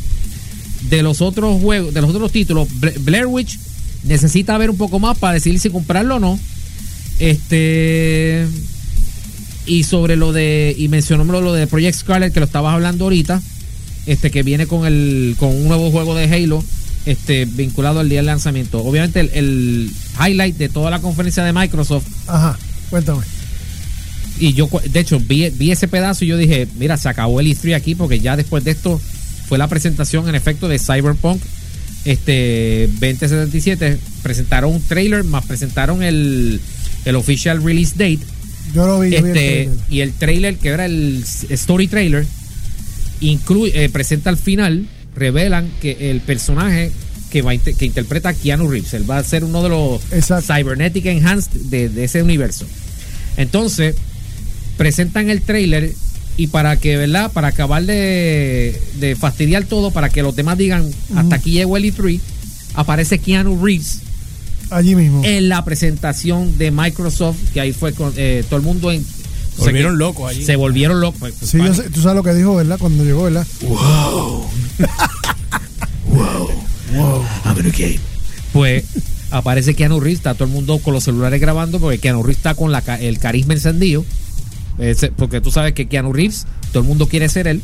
de 0.91 1.03
los 1.03 1.21
otros 1.23 1.61
juegos, 1.63 1.95
de 1.95 2.01
los 2.03 2.11
otros 2.11 2.33
títulos. 2.33 2.69
Bla- 2.81 2.93
Blair 3.01 3.27
Witch 3.27 3.59
necesita 4.05 4.59
ver 4.59 4.69
un 4.71 4.77
poco 4.77 4.99
más 4.99 5.17
para 5.17 5.35
decidir 5.35 5.61
si 5.61 5.71
comprarlo 5.71 6.17
o 6.17 6.19
no. 6.19 6.39
Este 7.21 8.47
y 9.69 9.85
sobre 9.85 10.17
lo 10.17 10.33
de 10.33 10.75
y 10.77 10.89
mencionó 10.89 11.25
lo 11.25 11.53
de 11.53 11.67
Project 11.67 11.99
Scarlet 11.99 12.33
que 12.33 12.41
lo 12.41 12.47
estabas 12.47 12.75
hablando 12.75 13.05
ahorita, 13.05 13.41
este 14.07 14.31
que 14.31 14.43
viene 14.43 14.67
con 14.67 14.87
el 14.87 15.37
con 15.39 15.51
un 15.51 15.69
nuevo 15.69 15.91
juego 15.91 16.15
de 16.15 16.25
Halo 16.25 16.65
este 17.07 17.45
vinculado 17.45 18.01
al 18.01 18.09
día 18.09 18.19
del 18.19 18.27
lanzamiento. 18.27 18.83
Obviamente 18.83 19.21
el, 19.21 19.31
el 19.33 19.91
highlight 20.21 20.57
de 20.57 20.69
toda 20.69 20.91
la 20.91 21.01
conferencia 21.01 21.45
de 21.45 21.53
Microsoft 21.53 22.07
Ajá. 22.27 22.59
Cuéntame. 22.91 23.23
y 24.41 24.55
yo, 24.55 24.69
de 24.91 25.01
hecho, 25.01 25.21
vi, 25.21 25.51
vi 25.51 25.71
ese 25.71 25.89
pedazo 25.89 26.25
y 26.25 26.29
yo 26.29 26.37
dije, 26.37 26.67
mira, 26.79 26.97
se 26.97 27.09
acabó 27.09 27.41
el 27.41 27.47
E3 27.47 27.75
aquí 27.75 27.95
porque 27.95 28.21
ya 28.21 28.37
después 28.37 28.65
de 28.65 28.73
esto 28.73 29.01
fue 29.47 29.59
la 29.59 29.69
presentación 29.69 30.29
en 30.29 30.35
efecto 30.35 30.69
de 30.69 30.79
Cyberpunk 30.79 31.41
este 32.05 32.89
2077. 33.01 33.99
Presentaron 34.23 34.73
un 34.73 34.83
trailer, 34.83 35.25
más 35.25 35.45
presentaron 35.47 36.03
el, 36.03 36.61
el 37.05 37.17
official 37.17 37.63
release 37.63 37.93
date. 37.93 38.21
Yo 38.75 38.87
lo 38.87 39.01
vi. 39.01 39.11
yo 39.11 39.23
vi 39.23 39.31
el 39.31 39.37
Este, 39.37 39.71
y 39.89 40.01
el 40.01 40.13
trailer, 40.13 40.57
que 40.57 40.69
era 40.69 40.87
el 40.87 41.25
story 41.51 41.89
trailer, 41.89 42.27
incluye, 43.21 43.85
eh, 43.85 43.89
presenta 43.89 44.31
al 44.31 44.37
final, 44.37 44.87
revelan 45.15 45.71
que 45.81 46.11
el 46.11 46.21
personaje 46.21 46.93
que, 47.31 47.43
va 47.43 47.57
que 47.57 47.85
interpreta 47.85 48.31
a 48.31 48.35
Keanu 48.35 48.71
Reeves, 48.71 48.95
él 48.95 49.11
va 49.11 49.19
a 49.19 49.25
ser 49.25 49.45
uno 49.45 49.63
de 49.63 49.69
los 49.69 50.01
Exacto. 50.13 50.55
Cybernetic 50.55 51.07
Enhanced 51.07 51.53
de, 51.53 51.89
de 51.89 52.05
ese 52.05 52.23
universo. 52.23 52.67
Entonces, 53.37 53.97
presentan 54.77 55.31
el 55.31 55.43
trailer 55.43 55.93
y 56.37 56.47
para 56.47 56.77
que, 56.77 56.97
¿verdad? 56.97 57.33
Para 57.33 57.49
acabar 57.49 57.85
de, 57.85 58.81
de 59.01 59.17
fastidiar 59.17 59.65
todo, 59.65 59.91
para 59.91 60.09
que 60.09 60.23
los 60.23 60.37
demás 60.37 60.57
digan, 60.57 60.89
hasta 61.15 61.37
aquí 61.37 61.51
llegó 61.51 61.77
el 61.77 61.85
E3, 61.85 62.21
aparece 62.75 63.19
Keanu 63.19 63.63
Reeves 63.63 64.03
Allí 64.71 64.95
mismo. 64.95 65.23
en 65.25 65.49
la 65.49 65.65
presentación 65.65 66.57
de 66.59 66.71
Microsoft, 66.71 67.37
que 67.53 67.61
ahí 67.61 67.73
fue 67.73 67.93
con 67.95 68.13
eh, 68.17 68.45
todo 68.49 68.59
el 68.59 68.65
mundo 68.65 68.93
en... 68.93 69.05
Se 69.57 69.65
volvieron 69.65 69.99
locos 69.99 70.31
allí. 70.31 70.45
Se 70.45 70.57
volvieron 70.57 71.01
locos. 71.01 71.19
Pues, 71.21 71.35
Sí, 71.43 71.59
yo 71.59 71.75
sé- 71.75 71.91
tú 71.91 72.01
sabes 72.01 72.17
lo 72.17 72.23
que 72.23 72.33
dijo, 72.35 72.55
¿verdad? 72.55 72.79
Cuando 72.79 73.03
llegó, 73.05 73.25
¿verdad? 73.25 73.47
Pues 78.53 78.85
aparece 79.31 79.75
Keanu 79.75 80.01
Reeves, 80.01 80.19
está 80.21 80.35
todo 80.35 80.45
el 80.45 80.51
mundo 80.51 80.79
con 80.79 80.95
los 80.95 81.05
celulares 81.05 81.41
grabando 81.41 81.81
porque 81.81 81.99
Keanu 81.99 82.23
Reeves 82.23 82.39
está 82.39 82.55
con 82.55 82.73
la, 82.73 82.83
ca- 82.83 83.01
el 83.01 83.19
carisma 83.19 83.55
encendido. 83.55 84.05
Ese- 84.79 85.11
porque 85.11 85.41
tú 85.41 85.51
sabes 85.51 85.73
que 85.75 85.89
Keanu 85.89 86.13
Reeves, 86.13 86.47
todo 86.73 86.83
el 86.83 86.89
mundo 86.89 87.09
quiere 87.09 87.29
ser 87.29 87.47
él. 87.49 87.63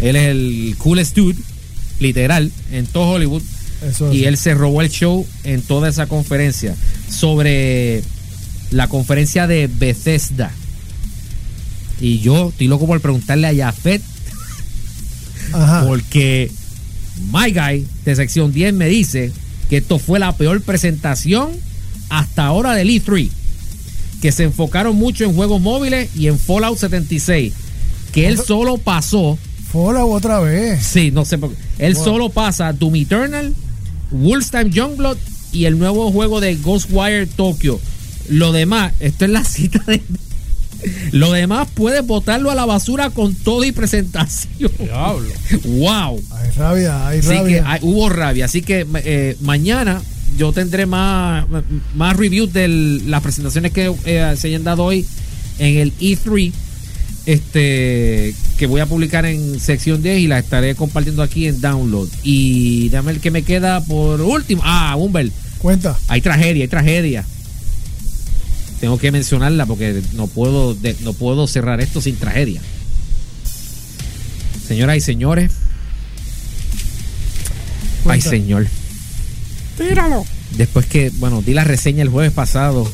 Él 0.00 0.16
es 0.16 0.28
el 0.28 0.74
coolest 0.78 1.16
dude, 1.16 1.38
literal, 2.00 2.50
en 2.72 2.86
todo 2.86 3.10
Hollywood. 3.12 3.42
Eso 3.88 4.12
y 4.12 4.24
él 4.24 4.36
se 4.36 4.54
robó 4.54 4.80
el 4.82 4.88
show 4.90 5.26
en 5.44 5.62
toda 5.62 5.88
esa 5.88 6.06
conferencia 6.06 6.74
sobre 7.10 8.02
la 8.70 8.88
conferencia 8.88 9.46
de 9.46 9.66
Bethesda. 9.68 10.50
Y 12.00 12.18
yo 12.20 12.48
estoy 12.48 12.66
loco 12.68 12.86
por 12.86 13.00
preguntarle 13.00 13.46
a 13.46 13.66
Jafet 13.66 14.02
Ajá. 15.52 15.84
porque 15.86 16.50
My 17.32 17.52
Guy 17.52 17.86
de 18.04 18.16
sección 18.16 18.52
10 18.52 18.74
me 18.74 18.88
dice 18.88 19.32
que 19.70 19.78
esto 19.78 19.98
fue 19.98 20.18
la 20.18 20.32
peor 20.36 20.60
presentación 20.62 21.50
hasta 22.08 22.44
ahora 22.46 22.74
del 22.74 22.88
E3. 22.90 23.30
Que 24.20 24.32
se 24.32 24.44
enfocaron 24.44 24.96
mucho 24.96 25.24
en 25.24 25.34
juegos 25.34 25.60
móviles 25.60 26.08
y 26.16 26.28
en 26.28 26.38
Fallout 26.38 26.78
76. 26.78 27.52
Que 28.12 28.26
él 28.26 28.38
solo 28.38 28.78
pasó, 28.78 29.38
Fallout 29.72 30.12
otra 30.12 30.40
vez. 30.40 30.84
sí, 30.84 31.10
no 31.10 31.24
sé 31.24 31.36
por 31.38 31.50
qué. 31.50 31.56
Él 31.86 31.94
Wow. 31.94 32.04
solo 32.04 32.28
pasa 32.30 32.72
Doom 32.72 32.96
Eternal, 32.96 33.54
Wolfenstein 34.10 34.70
Youngblood 34.72 35.16
y 35.52 35.64
el 35.66 35.78
nuevo 35.78 36.10
juego 36.12 36.40
de 36.40 36.56
Ghostwire 36.56 37.26
Tokyo. 37.26 37.80
Lo 38.28 38.52
demás, 38.52 38.92
esto 39.00 39.24
es 39.24 39.30
la 39.30 39.44
cita 39.44 39.82
de. 39.86 40.02
Lo 41.12 41.32
demás 41.32 41.68
puedes 41.72 42.06
botarlo 42.06 42.50
a 42.50 42.54
la 42.54 42.66
basura 42.66 43.08
con 43.10 43.34
todo 43.34 43.64
y 43.64 43.72
presentación. 43.72 44.70
Diablo. 44.78 45.32
¡Wow! 45.64 46.22
Hay 46.32 46.50
rabia, 46.56 47.06
hay 47.08 47.18
Así 47.20 47.28
que 47.28 47.34
rabia. 47.36 47.64
hay- 47.66 47.80
hubo 47.82 48.08
rabia. 48.10 48.44
Así 48.44 48.60
que 48.62 48.86
eh, 49.04 49.36
mañana 49.40 50.02
yo 50.36 50.52
tendré 50.52 50.84
más, 50.84 51.46
más 51.94 52.16
reviews 52.16 52.52
de 52.52 52.68
las 53.06 53.22
presentaciones 53.22 53.72
que 53.72 53.94
eh, 54.04 54.34
se 54.36 54.48
hayan 54.48 54.64
dado 54.64 54.84
hoy 54.84 55.06
en 55.58 55.78
el 55.78 55.96
E3. 55.98 56.52
Este 57.26 58.34
que 58.58 58.66
voy 58.66 58.80
a 58.80 58.86
publicar 58.86 59.24
en 59.24 59.58
sección 59.58 60.02
10 60.02 60.20
y 60.20 60.26
las 60.26 60.44
estaré 60.44 60.74
compartiendo 60.74 61.22
aquí 61.22 61.46
en 61.46 61.60
download. 61.60 62.08
Y 62.22 62.88
dame 62.90 63.12
el 63.12 63.20
que 63.20 63.30
me 63.30 63.42
queda 63.42 63.80
por 63.82 64.20
último. 64.20 64.62
Ah, 64.64 64.94
Humber, 64.96 65.30
Cuenta. 65.58 65.98
hay 66.08 66.20
tragedia, 66.20 66.62
hay 66.64 66.68
tragedia. 66.68 67.24
Tengo 68.80 68.98
que 68.98 69.10
mencionarla 69.10 69.64
porque 69.64 70.02
no 70.12 70.26
puedo, 70.26 70.74
de- 70.74 70.96
no 71.00 71.14
puedo 71.14 71.46
cerrar 71.46 71.80
esto 71.80 72.00
sin 72.02 72.16
tragedia. 72.16 72.60
Señoras 74.68 74.96
y 74.98 75.00
señores. 75.00 75.50
Ay, 78.06 78.20
señor. 78.20 78.66
Tíralo. 79.78 80.24
Después 80.56 80.84
que, 80.86 81.10
bueno, 81.16 81.40
di 81.42 81.54
la 81.54 81.64
reseña 81.64 82.02
el 82.02 82.10
jueves 82.10 82.32
pasado. 82.32 82.90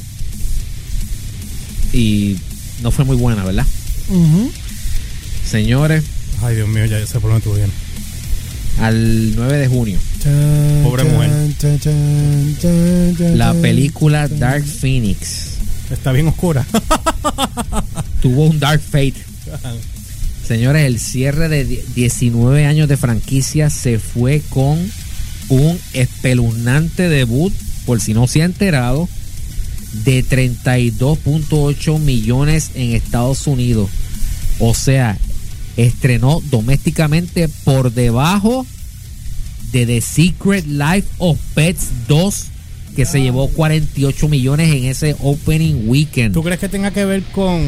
Y 1.92 2.36
no 2.82 2.90
fue 2.92 3.04
muy 3.04 3.16
buena, 3.16 3.44
¿verdad? 3.44 3.66
Señores, 5.48 6.04
Ay, 6.42 6.56
Dios 6.56 6.68
mío, 6.68 6.84
ya 6.86 6.98
dónde 7.30 7.40
tú 7.42 7.54
vienes. 7.54 7.74
al 8.78 9.34
9 9.36 9.58
de 9.58 9.68
junio, 9.68 9.98
Chan, 10.22 10.80
Pobre 10.84 11.02
chan, 11.04 11.12
mujer. 11.14 11.30
chan, 11.58 11.78
chan, 11.80 12.56
chan, 12.60 13.16
chan, 13.18 13.38
la 13.38 13.52
película 13.54 14.28
chan. 14.28 14.38
Dark 14.38 14.64
Phoenix 14.64 15.48
Está 15.90 16.12
bien 16.12 16.28
oscura. 16.28 16.64
tuvo 18.22 18.46
un 18.46 18.60
Dark 18.60 18.80
Fate. 18.80 19.14
Señores, 20.46 20.86
el 20.86 21.00
cierre 21.00 21.48
de 21.48 21.64
die- 21.64 21.82
19 21.96 22.64
años 22.66 22.88
de 22.88 22.96
franquicia 22.96 23.70
se 23.70 23.98
fue 23.98 24.40
con 24.50 24.78
un 25.48 25.78
espeluznante 25.92 27.08
debut, 27.08 27.52
por 27.86 28.00
si 28.00 28.14
no 28.14 28.28
se 28.28 28.42
ha 28.42 28.44
enterado, 28.44 29.08
de 30.04 30.24
32.8 30.24 31.98
millones 31.98 32.70
en 32.74 32.92
Estados 32.94 33.48
Unidos. 33.48 33.90
O 34.60 34.74
sea, 34.74 35.18
estrenó 35.76 36.40
domésticamente 36.50 37.48
por 37.64 37.92
debajo 37.92 38.66
de 39.72 39.86
The 39.86 40.00
Secret 40.00 40.66
Life 40.66 41.08
of 41.18 41.38
Pets 41.54 41.86
2, 42.08 42.44
que 42.96 43.06
se 43.06 43.22
llevó 43.22 43.48
48 43.48 44.28
millones 44.28 44.74
en 44.74 44.84
ese 44.84 45.16
opening 45.20 45.84
weekend. 45.88 46.34
¿Tú 46.34 46.42
crees 46.42 46.58
que 46.60 46.68
tenga 46.68 46.90
que 46.90 47.04
ver 47.04 47.22
con, 47.32 47.60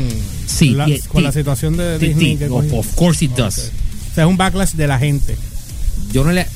Sí, 0.47 0.71
la, 0.71 0.89
y- 0.89 0.99
con 1.01 1.23
la 1.23 1.33
situación 1.33 1.77
de 1.77 1.99
Disney? 1.99 2.37
que 2.37 2.49
of, 2.49 2.95
course 2.95 3.25
it 3.25 3.31
does. 3.33 3.71
O 4.11 4.15
sea, 4.15 4.25
es 4.25 4.31
un 4.31 4.37
backlash 4.37 4.73
de 4.73 4.87
la 4.87 4.99
gente. 4.99 5.37
Yo 6.13 6.25
no 6.25 6.33
le. 6.33 6.47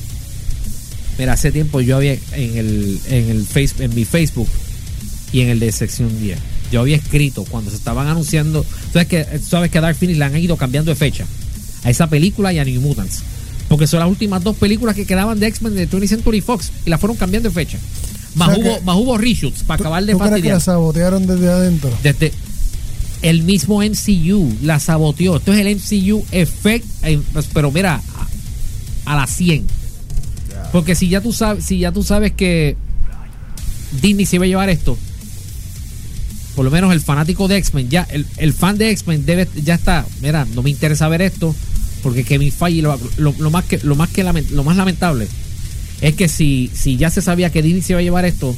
Mira, 1.17 1.33
hace 1.33 1.51
tiempo 1.51 1.81
yo 1.81 1.95
había 1.95 2.13
en 2.33 2.57
el, 2.57 2.99
en 3.07 3.29
el 3.29 3.45
face, 3.45 3.83
en 3.83 3.95
mi 3.95 4.05
Facebook 4.05 4.49
y 5.31 5.41
en 5.41 5.49
el 5.49 5.59
de 5.59 5.71
sección 5.71 6.19
10. 6.21 6.37
Yo 6.71 6.81
había 6.81 6.97
escrito 6.97 7.43
cuando 7.45 7.71
se 7.71 7.77
estaban 7.77 8.07
anunciando. 8.07 8.63
Sabes 8.93 9.07
que, 9.07 9.25
sabes 9.39 9.69
que 9.71 9.77
a 9.77 9.81
Dark 9.81 9.95
Phoenix 9.97 10.17
le 10.19 10.25
han 10.25 10.37
ido 10.37 10.57
cambiando 10.57 10.91
de 10.91 10.95
fecha 10.95 11.25
a 11.83 11.89
esa 11.89 12.07
película 12.07 12.51
y 12.53 12.59
a 12.59 12.65
New 12.65 12.81
Mutants. 12.81 13.19
Porque 13.67 13.85
son 13.87 13.99
las 13.99 14.09
últimas 14.09 14.43
dos 14.43 14.55
películas 14.55 14.95
que 14.95 15.05
quedaban 15.05 15.39
de 15.39 15.47
X-Men 15.47 15.75
de 15.75 15.89
20th 15.89 16.07
Century 16.07 16.41
Fox 16.41 16.71
y 16.85 16.89
las 16.89 16.99
fueron 16.99 17.17
cambiando 17.17 17.49
de 17.49 17.53
fecha. 17.55 17.77
Más, 18.35 18.49
O 18.49 18.55
sea 18.55 18.63
hubo, 18.63 18.81
más 18.81 18.95
hubo 18.95 19.17
reshoots 19.17 19.63
para 19.63 19.77
¿Tú- 19.77 19.83
acabar 19.83 20.05
de 20.05 20.13
¿Tú 20.13 20.19
crees 20.19 20.29
que 20.29 20.35
fastidiar. 20.35 20.55
la 20.55 20.59
sabotearon 20.61 21.27
desde 21.27 21.49
adentro? 21.49 21.91
Desde 22.01 22.31
el 23.23 23.43
mismo 23.43 23.81
MCU 23.83 24.53
la 24.61 24.79
saboteó. 24.79 25.37
Esto 25.37 25.51
es 25.53 25.59
el 25.59 25.67
MCU 25.75 26.23
effect, 26.31 26.85
eh, 27.03 27.19
pues, 27.33 27.47
pero 27.53 27.71
mira, 27.71 28.01
a, 29.05 29.11
a 29.13 29.15
la 29.17 29.27
100. 29.27 29.65
Porque 30.71 30.95
si 30.95 31.09
ya 31.09 31.19
tú 31.21 31.33
sabes, 31.33 31.65
si 31.65 31.79
ya 31.79 31.91
tú 31.91 32.03
sabes 32.03 32.31
que 32.33 32.77
Disney 34.01 34.25
se 34.25 34.35
iba 34.35 34.45
a 34.45 34.47
llevar 34.47 34.69
esto, 34.69 34.97
por 36.57 36.65
lo 36.65 36.71
menos 36.71 36.91
el 36.91 37.01
fanático 37.01 37.47
de 37.47 37.55
X-Men, 37.57 37.87
ya 37.87 38.07
el, 38.09 38.25
el 38.37 38.51
fan 38.51 38.77
de 38.79 38.89
X-Men 38.89 39.25
debe 39.27 39.47
ya 39.63 39.75
está, 39.75 40.05
mira, 40.21 40.45
no 40.55 40.63
me 40.63 40.71
interesa 40.71 41.07
ver 41.07 41.21
esto 41.21 41.55
porque 42.01 42.23
Kevin 42.23 42.51
Feige 42.51 42.81
lo, 42.81 42.99
lo- 43.17 43.35
lo 43.37 43.51
más 43.51 43.63
que 43.65 43.77
lo 43.83 43.95
más 43.95 44.09
que 44.09 44.23
lo 44.23 44.63
más 44.63 44.75
lamentable 44.75 45.27
es 46.01 46.15
que 46.15 46.27
si 46.27 46.71
si 46.73 46.97
ya 46.97 47.09
se 47.11 47.21
sabía 47.21 47.51
que 47.51 47.61
Disney 47.61 47.81
se 47.83 47.93
iba 47.93 47.99
a 47.99 48.03
llevar 48.03 48.25
esto, 48.25 48.55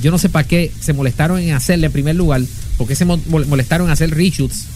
yo 0.00 0.10
no 0.12 0.18
sé 0.18 0.28
para 0.28 0.46
qué 0.46 0.70
se 0.80 0.92
molestaron 0.92 1.40
en 1.40 1.52
hacerle 1.54 1.86
en 1.86 1.92
primer 1.92 2.14
lugar, 2.16 2.40
porque 2.78 2.94
se 2.94 3.04
mo- 3.04 3.18
mol- 3.28 3.46
molestaron 3.46 3.88
en 3.88 3.92
hacer 3.92 4.10
reshoots. 4.10 4.66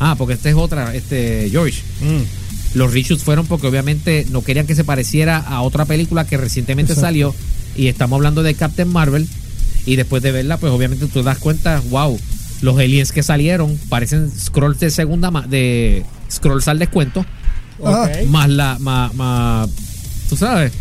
Ah, 0.00 0.14
porque 0.18 0.34
esta 0.34 0.50
es 0.50 0.56
otra, 0.56 0.94
este 0.94 1.48
George. 1.50 1.80
Mm. 2.02 2.76
Los 2.78 2.92
reshoots 2.92 3.22
fueron 3.22 3.46
porque 3.46 3.66
obviamente 3.66 4.26
no 4.30 4.42
querían 4.42 4.66
que 4.66 4.74
se 4.74 4.84
pareciera 4.84 5.38
a 5.38 5.62
otra 5.62 5.84
película 5.84 6.26
que 6.26 6.36
recientemente 6.36 6.92
Exacto. 6.92 7.06
salió 7.06 7.34
y 7.76 7.86
estamos 7.88 8.16
hablando 8.16 8.42
de 8.42 8.54
Captain 8.54 8.88
Marvel 8.88 9.28
y 9.86 9.96
después 9.96 10.22
de 10.22 10.32
verla 10.32 10.56
pues 10.58 10.72
obviamente 10.72 11.06
tú 11.06 11.12
te 11.20 11.22
das 11.22 11.38
cuenta, 11.38 11.82
wow, 11.90 12.18
los 12.62 12.78
aliens 12.78 13.12
que 13.12 13.22
salieron 13.22 13.78
parecen 13.88 14.30
scrolls 14.30 14.80
de 14.80 14.90
segunda 14.90 15.30
de 15.48 16.04
scrolls 16.30 16.68
al 16.68 16.78
descuento 16.78 17.24
Ah. 17.84 18.08
Ok. 18.08 18.28
más 18.28 18.48
la 18.48 18.78
más, 18.78 19.12
más- 19.14 19.68
tú 20.28 20.36
sabes 20.36 20.72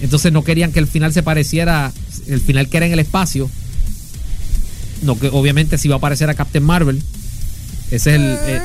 entonces 0.00 0.32
no 0.32 0.44
querían 0.44 0.70
que 0.72 0.78
el 0.78 0.86
final 0.86 1.12
se 1.12 1.22
pareciera 1.24 1.92
el 2.28 2.40
final 2.40 2.68
que 2.68 2.76
era 2.76 2.86
en 2.86 2.92
el 2.92 3.00
espacio 3.00 3.50
no 5.02 5.18
que 5.18 5.28
obviamente 5.28 5.76
si 5.78 5.88
iba 5.88 5.96
a 5.96 5.98
aparecer 5.98 6.30
a 6.30 6.34
Captain 6.34 6.64
Marvel 6.64 7.02
ese 7.90 8.10
es 8.10 8.16
el 8.20 8.36
eh, 8.46 8.60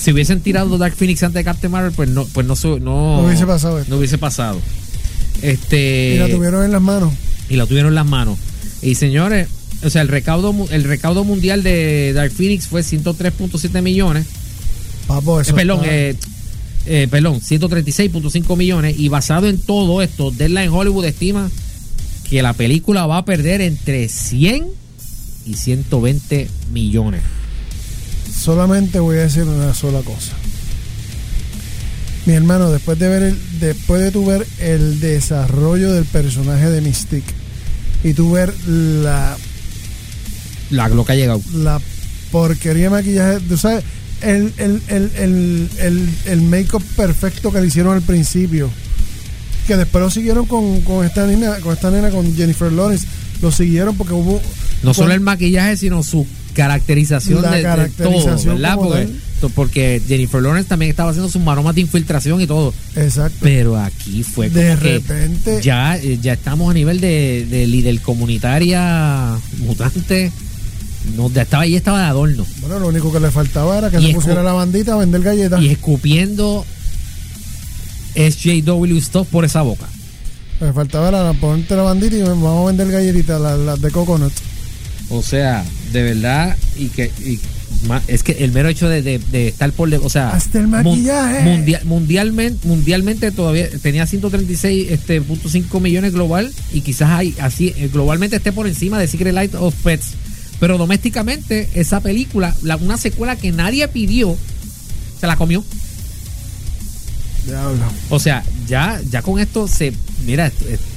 si 0.00 0.12
hubiesen 0.12 0.40
tirado 0.40 0.76
Dark 0.78 0.94
Phoenix 0.96 1.22
antes 1.22 1.34
de 1.40 1.44
Captain 1.44 1.70
Marvel 1.70 1.92
pues 1.92 2.08
no 2.08 2.24
pues 2.26 2.46
no 2.46 2.54
no, 2.54 2.78
No 2.78 3.20
hubiese 3.26 3.46
pasado 3.46 3.78
esto. 3.78 3.90
no 3.90 3.98
hubiese 3.98 4.18
pasado 4.18 4.60
este 5.42 6.14
Y 6.16 6.18
la 6.18 6.28
tuvieron 6.28 6.64
en 6.64 6.72
las 6.72 6.80
manos. 6.82 7.12
Y 7.48 7.56
la 7.56 7.66
tuvieron 7.66 7.90
en 7.90 7.94
las 7.96 8.06
manos. 8.06 8.38
Y 8.82 8.94
señores, 8.94 9.48
o 9.84 9.90
sea, 9.90 10.02
el 10.02 10.08
recaudo, 10.08 10.54
el 10.70 10.84
recaudo 10.84 11.24
mundial 11.24 11.62
de 11.62 12.12
Dark 12.12 12.32
Phoenix 12.32 12.66
fue 12.66 12.82
103.7 12.82 13.82
millones. 13.82 14.26
Papo, 15.06 15.38
Eh, 15.38 15.42
eso 15.42 15.54
perdón, 15.54 15.78
está- 15.84 15.94
eh, 15.94 16.16
eh, 16.86 17.08
perdón, 17.10 17.40
136.5 17.40 18.56
millones. 18.56 18.96
Y 18.98 19.08
basado 19.08 19.48
en 19.48 19.58
todo 19.58 20.02
esto, 20.02 20.30
Deadline 20.30 20.70
Hollywood 20.70 21.04
estima 21.04 21.50
que 22.28 22.42
la 22.42 22.52
película 22.54 23.06
va 23.06 23.18
a 23.18 23.24
perder 23.24 23.60
entre 23.60 24.08
100 24.08 24.66
y 25.46 25.54
120 25.54 26.48
millones. 26.72 27.22
solamente 28.36 28.98
voy 29.00 29.16
a 29.16 29.20
decir 29.20 29.44
una 29.44 29.72
sola 29.74 30.00
cosa. 30.02 30.32
Mi 32.26 32.32
hermano, 32.34 32.70
después 32.70 32.98
de 32.98 33.08
ver 33.08 33.22
el, 33.22 33.38
después 33.60 34.02
de 34.02 34.10
tu 34.10 34.26
ver 34.26 34.46
el 34.60 34.98
desarrollo 35.00 35.92
del 35.92 36.04
personaje 36.04 36.68
de 36.70 36.80
Mystique 36.80 37.32
y 38.02 38.14
tu 38.14 38.32
ver 38.32 38.52
la, 38.66 39.36
La, 40.70 40.88
lo 40.88 41.04
que 41.04 41.12
ha 41.12 41.16
llegado. 41.16 41.40
la 41.54 41.80
porquería 42.32 42.84
de 42.84 42.90
maquillaje, 42.90 43.40
tú 43.48 43.56
sabes, 43.56 43.84
el, 44.22 44.52
el, 44.56 44.82
el, 44.88 45.10
el, 45.16 45.70
el, 45.78 46.08
el 46.26 46.40
make-up 46.42 46.82
perfecto 46.96 47.52
que 47.52 47.60
le 47.60 47.68
hicieron 47.68 47.94
al 47.94 48.02
principio, 48.02 48.70
que 49.68 49.76
después 49.76 50.02
lo 50.02 50.10
siguieron 50.10 50.46
con, 50.46 50.80
con 50.80 51.06
esta 51.06 51.26
nena, 51.26 51.56
con 51.60 51.72
esta 51.74 51.90
nena, 51.92 52.10
con 52.10 52.34
Jennifer 52.34 52.72
Lawrence, 52.72 53.06
lo 53.40 53.52
siguieron 53.52 53.96
porque 53.96 54.14
hubo 54.14 54.40
No 54.82 54.92
solo 54.94 55.06
cuando- 55.06 55.14
el 55.14 55.20
maquillaje, 55.20 55.76
sino 55.76 56.02
su 56.02 56.26
caracterización, 56.54 57.42
La 57.42 57.50
de, 57.52 57.56
de 57.58 57.62
caracterización 57.62 58.36
todo, 58.42 58.54
¿verdad? 58.54 58.74
como 58.74 58.88
Porque, 58.88 59.04
tal. 59.04 59.20
Porque 59.54 60.00
Jennifer 60.06 60.40
Lawrence 60.42 60.68
también 60.68 60.90
estaba 60.90 61.10
haciendo 61.10 61.30
sus 61.30 61.42
maromas 61.42 61.74
de 61.74 61.82
infiltración 61.82 62.40
y 62.40 62.46
todo. 62.46 62.72
exacto. 62.94 63.38
Pero 63.42 63.76
aquí 63.78 64.22
fue 64.22 64.48
como 64.48 64.60
De 64.60 64.68
que 64.76 64.76
repente- 64.98 65.60
ya, 65.62 65.96
eh, 65.98 66.18
ya 66.20 66.32
estamos 66.34 66.70
a 66.70 66.74
nivel 66.74 67.00
de, 67.00 67.46
de 67.48 67.66
líder 67.66 68.00
comunitaria 68.00 69.36
mutante. 69.58 70.32
No, 71.16 71.30
ya 71.30 71.42
estaba 71.42 71.62
ahí, 71.62 71.76
estaba 71.76 72.00
de 72.00 72.06
adorno. 72.06 72.44
Bueno, 72.60 72.80
lo 72.80 72.88
único 72.88 73.12
que 73.12 73.20
le 73.20 73.30
faltaba 73.30 73.78
era 73.78 73.90
que 73.90 74.00
Y 74.00 74.06
se 74.08 74.14
pusiera 74.14 74.42
la 74.42 74.52
bandita 74.54 74.94
a 74.94 74.96
vender 74.96 75.22
galletas. 75.22 75.62
Y 75.62 75.68
escupiendo 75.68 76.64
SJW 78.14 78.98
stuff 79.00 79.28
por 79.28 79.44
esa 79.44 79.62
boca. 79.62 79.86
Le 80.60 80.72
faltaba 80.72 81.08
era 81.08 81.32
ponerte 81.34 81.76
la 81.76 81.82
bandita 81.82 82.16
y 82.16 82.22
vamos 82.22 82.64
a 82.64 82.66
vender 82.66 82.90
galletitas, 82.90 83.40
las, 83.40 83.58
las 83.58 83.80
de 83.80 83.90
coconut. 83.90 84.32
O 85.10 85.22
sea, 85.22 85.64
de 85.92 86.02
verdad, 86.02 86.56
y 86.76 86.86
que 86.88 87.12
y 87.24 87.38
es 88.08 88.22
que 88.22 88.32
el 88.44 88.52
mero 88.52 88.68
hecho 88.68 88.88
de, 88.88 89.02
de- 89.02 89.18
de 89.18 89.48
estar 89.48 89.70
por 89.72 89.88
de- 89.90 89.98
o 89.98 90.08
sea, 90.08 90.30
Hasta 90.30 90.58
el 90.58 90.68
maquillaje. 90.68 91.42
mundia- 91.44 91.80
mundialmente, 91.84 92.66
mundialmente 92.66 93.30
todavía 93.32 93.68
tenía 93.82 94.06
136 94.06 94.88
este 94.90 95.20
punto 95.20 95.48
5 95.48 95.80
millones 95.80 96.12
global 96.12 96.52
y 96.72 96.80
quizás 96.82 97.10
hay 97.10 97.34
así 97.40 97.72
eh, 97.76 97.88
globalmente 97.92 98.36
esté 98.36 98.52
por 98.52 98.66
encima 98.66 98.98
de 98.98 99.06
Secret 99.08 99.34
Light 99.34 99.54
of 99.54 99.74
Pets, 99.82 100.06
pero 100.60 100.78
domésticamente 100.78 101.68
esa 101.74 102.00
película, 102.00 102.54
la- 102.62 102.76
una 102.76 102.96
secuela 102.96 103.36
que 103.36 103.52
nadie 103.52 103.86
pidió, 103.88 104.36
se 105.20 105.26
la 105.26 105.36
comió. 105.36 105.64
Diablo. 107.46 107.84
O 108.10 108.18
sea, 108.18 108.42
ya, 108.66 109.00
ya 109.10 109.22
con 109.22 109.38
esto 109.38 109.68
se, 109.68 109.92
mira, 110.24 110.50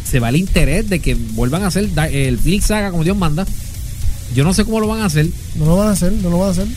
se 0.10 0.20
va 0.20 0.30
el 0.30 0.36
interés 0.38 0.90
de 0.90 1.00
que 1.00 1.14
vuelvan 1.14 1.64
a 1.64 1.68
hacer 1.68 1.88
el 2.12 2.40
Phoenix 2.40 2.66
Saga 2.66 2.90
como 2.92 3.04
Dios 3.04 3.16
manda. 3.18 3.46
Yo 4.36 4.44
no 4.44 4.54
sé 4.54 4.64
cómo 4.66 4.80
lo 4.80 4.88
van 4.88 5.02
a 5.02 5.06
hacer. 5.06 5.28
No 5.56 5.66
lo 5.66 5.78
van 5.78 5.88
a 5.88 5.92
hacer, 5.92 6.12
no 6.14 6.30
lo 6.30 6.38
van 6.40 6.50
a 6.50 6.52
hacer. 6.52 6.68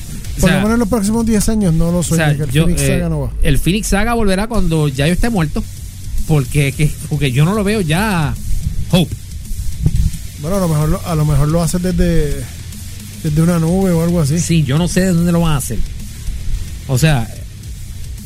Por 0.40 0.50
lo 0.50 0.56
menos 0.56 0.72
en 0.72 0.78
los 0.80 0.88
próximos 0.88 1.26
10 1.26 1.48
años 1.50 1.74
no 1.74 1.92
lo 1.92 1.98
O 1.98 2.02
soy. 2.02 2.16
sea, 2.18 2.34
que 2.36 2.44
el 2.44 2.50
yo, 2.50 2.64
Phoenix 2.64 2.82
eh, 2.82 2.86
Saga 2.88 3.08
no 3.10 3.20
va. 3.20 3.30
el 3.42 3.58
Phoenix 3.58 3.86
Saga 3.88 4.14
volverá 4.14 4.46
cuando 4.46 4.88
ya 4.88 5.06
yo 5.06 5.12
esté 5.12 5.28
muerto. 5.30 5.62
Porque, 6.26 6.72
que- 6.72 6.90
porque 7.08 7.32
yo 7.32 7.44
no 7.44 7.52
lo 7.54 7.62
veo 7.64 7.80
ya. 7.80 8.34
Hope. 8.90 9.14
Bueno, 10.40 10.56
a 10.56 10.60
lo 10.60 10.68
mejor 10.68 10.88
lo, 10.88 11.06
a 11.06 11.14
lo, 11.14 11.24
mejor 11.24 11.48
lo 11.48 11.62
hacen 11.62 11.82
desde, 11.82 12.42
desde 13.22 13.42
una 13.42 13.58
nube 13.58 13.90
o 13.90 14.02
algo 14.02 14.20
así. 14.20 14.38
Sí, 14.40 14.62
yo 14.64 14.78
no 14.78 14.88
sé 14.88 15.00
de 15.02 15.12
dónde 15.12 15.32
lo 15.32 15.40
van 15.40 15.52
a 15.52 15.56
hacer. 15.58 15.78
O 16.88 16.98
sea, 16.98 17.28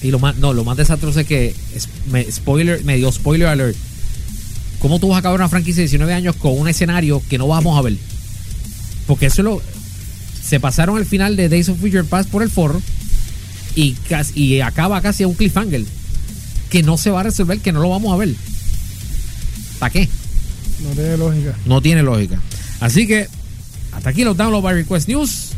y 0.02 0.10
lo 0.10 0.18
más, 0.18 0.36
no, 0.36 0.52
lo 0.54 0.64
más 0.64 0.76
desastroso 0.76 1.20
es 1.20 1.26
que 1.26 1.54
es- 1.74 1.88
me, 2.10 2.30
spoiler, 2.30 2.84
me 2.84 2.96
dio 2.96 3.10
spoiler 3.12 3.48
alert. 3.48 3.76
¿Cómo 4.78 4.98
tú 5.00 5.08
vas 5.08 5.16
a 5.16 5.18
acabar 5.20 5.38
una 5.40 5.48
franquicia 5.48 5.76
de 5.80 5.88
19 5.88 6.12
años 6.14 6.36
con 6.36 6.58
un 6.58 6.68
escenario 6.68 7.20
que 7.28 7.38
no 7.38 7.48
vamos 7.48 7.76
a 7.78 7.82
ver? 7.82 7.94
Porque 9.06 9.26
eso 9.26 9.42
lo. 9.42 9.62
Se 10.42 10.60
pasaron 10.60 10.98
el 10.98 11.06
final 11.06 11.36
de 11.36 11.48
Days 11.48 11.68
of 11.68 11.78
Future 11.80 12.04
Past 12.04 12.28
por 12.30 12.42
el 12.42 12.50
forro 12.50 12.80
y, 13.74 13.92
casi- 14.08 14.38
y 14.40 14.60
acaba 14.60 15.00
casi 15.00 15.24
a 15.24 15.28
un 15.28 15.34
cliffhanger 15.34 15.84
que 16.70 16.82
no 16.82 16.96
se 16.96 17.10
va 17.10 17.20
a 17.20 17.24
resolver, 17.24 17.58
que 17.60 17.72
no 17.72 17.80
lo 17.80 17.88
vamos 17.90 18.12
a 18.12 18.16
ver. 18.16 18.34
¿Para 19.78 19.92
qué? 19.92 20.08
No 20.82 20.90
tiene 20.90 21.16
lógica. 21.16 21.54
No 21.66 21.80
tiene 21.82 22.02
lógica. 22.02 22.40
Así 22.80 23.06
que 23.06 23.28
hasta 23.92 24.10
aquí 24.10 24.24
los 24.24 24.36
Download 24.36 24.62
by 24.62 24.74
Request 24.74 25.08
News. 25.08 25.48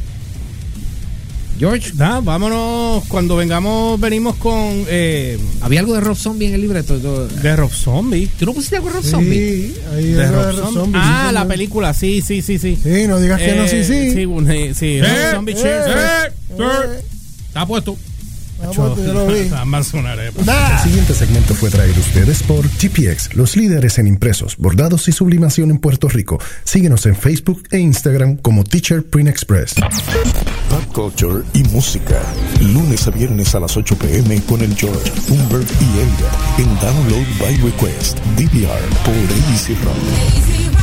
George, 1.58 1.92
Nada, 1.96 2.20
vámonos. 2.20 3.04
Cuando 3.08 3.36
vengamos, 3.36 3.98
venimos 4.00 4.36
con 4.36 4.84
eh, 4.88 5.38
había 5.60 5.80
algo 5.80 5.94
de 5.94 6.00
Rob 6.00 6.16
Zombie 6.16 6.48
en 6.48 6.54
el 6.54 6.60
libreto. 6.60 6.96
¿Tú, 6.98 7.26
de 7.42 7.56
Rob 7.56 7.70
Zombie. 7.72 8.28
¿tú 8.38 8.46
no 8.46 8.54
pusiste 8.54 8.76
algo 8.76 8.88
de 8.88 8.94
Rob 8.94 9.04
Zombie? 9.04 9.38
Sí, 9.74 9.74
ahí 9.94 10.04
De 10.12 10.26
Rob 10.30 10.44
Rob 10.44 10.54
Zombie. 10.56 10.74
Zombie, 10.80 11.00
Ah, 11.02 11.26
sí, 11.28 11.34
la 11.34 11.48
película, 11.48 11.94
sí, 11.94 12.22
sí, 12.22 12.42
sí, 12.42 12.58
sí. 12.58 12.78
Sí, 12.82 13.06
no 13.08 13.18
digas 13.20 13.40
que 13.40 13.54
no, 13.56 13.66
sí, 13.66 13.82
sí. 13.84 14.12
Sí, 14.12 14.24
un- 14.26 14.50
eh, 14.50 14.72
sí, 14.74 15.00
Rob 15.00 15.10
Zombie 15.34 15.54
Cheers. 15.54 15.86
Eh, 15.88 17.02
Está 17.48 17.66
puesto. 17.66 17.96
Yo 18.72 19.12
lo 19.12 19.26
vi. 19.26 19.50
El 20.48 20.78
siguiente 20.82 21.14
segmento 21.14 21.54
fue 21.54 21.70
traído 21.70 22.00
ustedes 22.00 22.42
por 22.42 22.66
GPX, 22.68 23.34
los 23.34 23.56
líderes 23.56 23.98
en 23.98 24.06
impresos, 24.06 24.56
bordados 24.56 25.08
y 25.08 25.12
sublimación 25.12 25.70
en 25.70 25.78
Puerto 25.78 26.08
Rico. 26.08 26.38
Síguenos 26.64 27.06
en 27.06 27.16
Facebook 27.16 27.62
e 27.70 27.78
Instagram 27.78 28.36
como 28.36 28.64
Teacher 28.64 29.04
Print 29.04 29.28
Express. 29.28 29.74
Pop 29.74 30.84
culture 30.92 31.44
y 31.54 31.62
música. 31.64 32.20
Lunes 32.60 33.06
a 33.06 33.10
viernes 33.10 33.54
a 33.54 33.60
las 33.60 33.76
8 33.76 33.96
pm 33.96 34.40
con 34.42 34.60
el 34.62 34.74
George, 34.76 35.12
Humbert 35.28 35.68
y 35.80 35.98
Elliot 35.98 36.48
en 36.58 36.74
Download 36.80 37.26
by 37.40 37.56
Request, 37.56 38.18
DVR 38.36 38.88
por 39.04 39.50
Easy 39.50 39.74
Rock. 39.84 40.77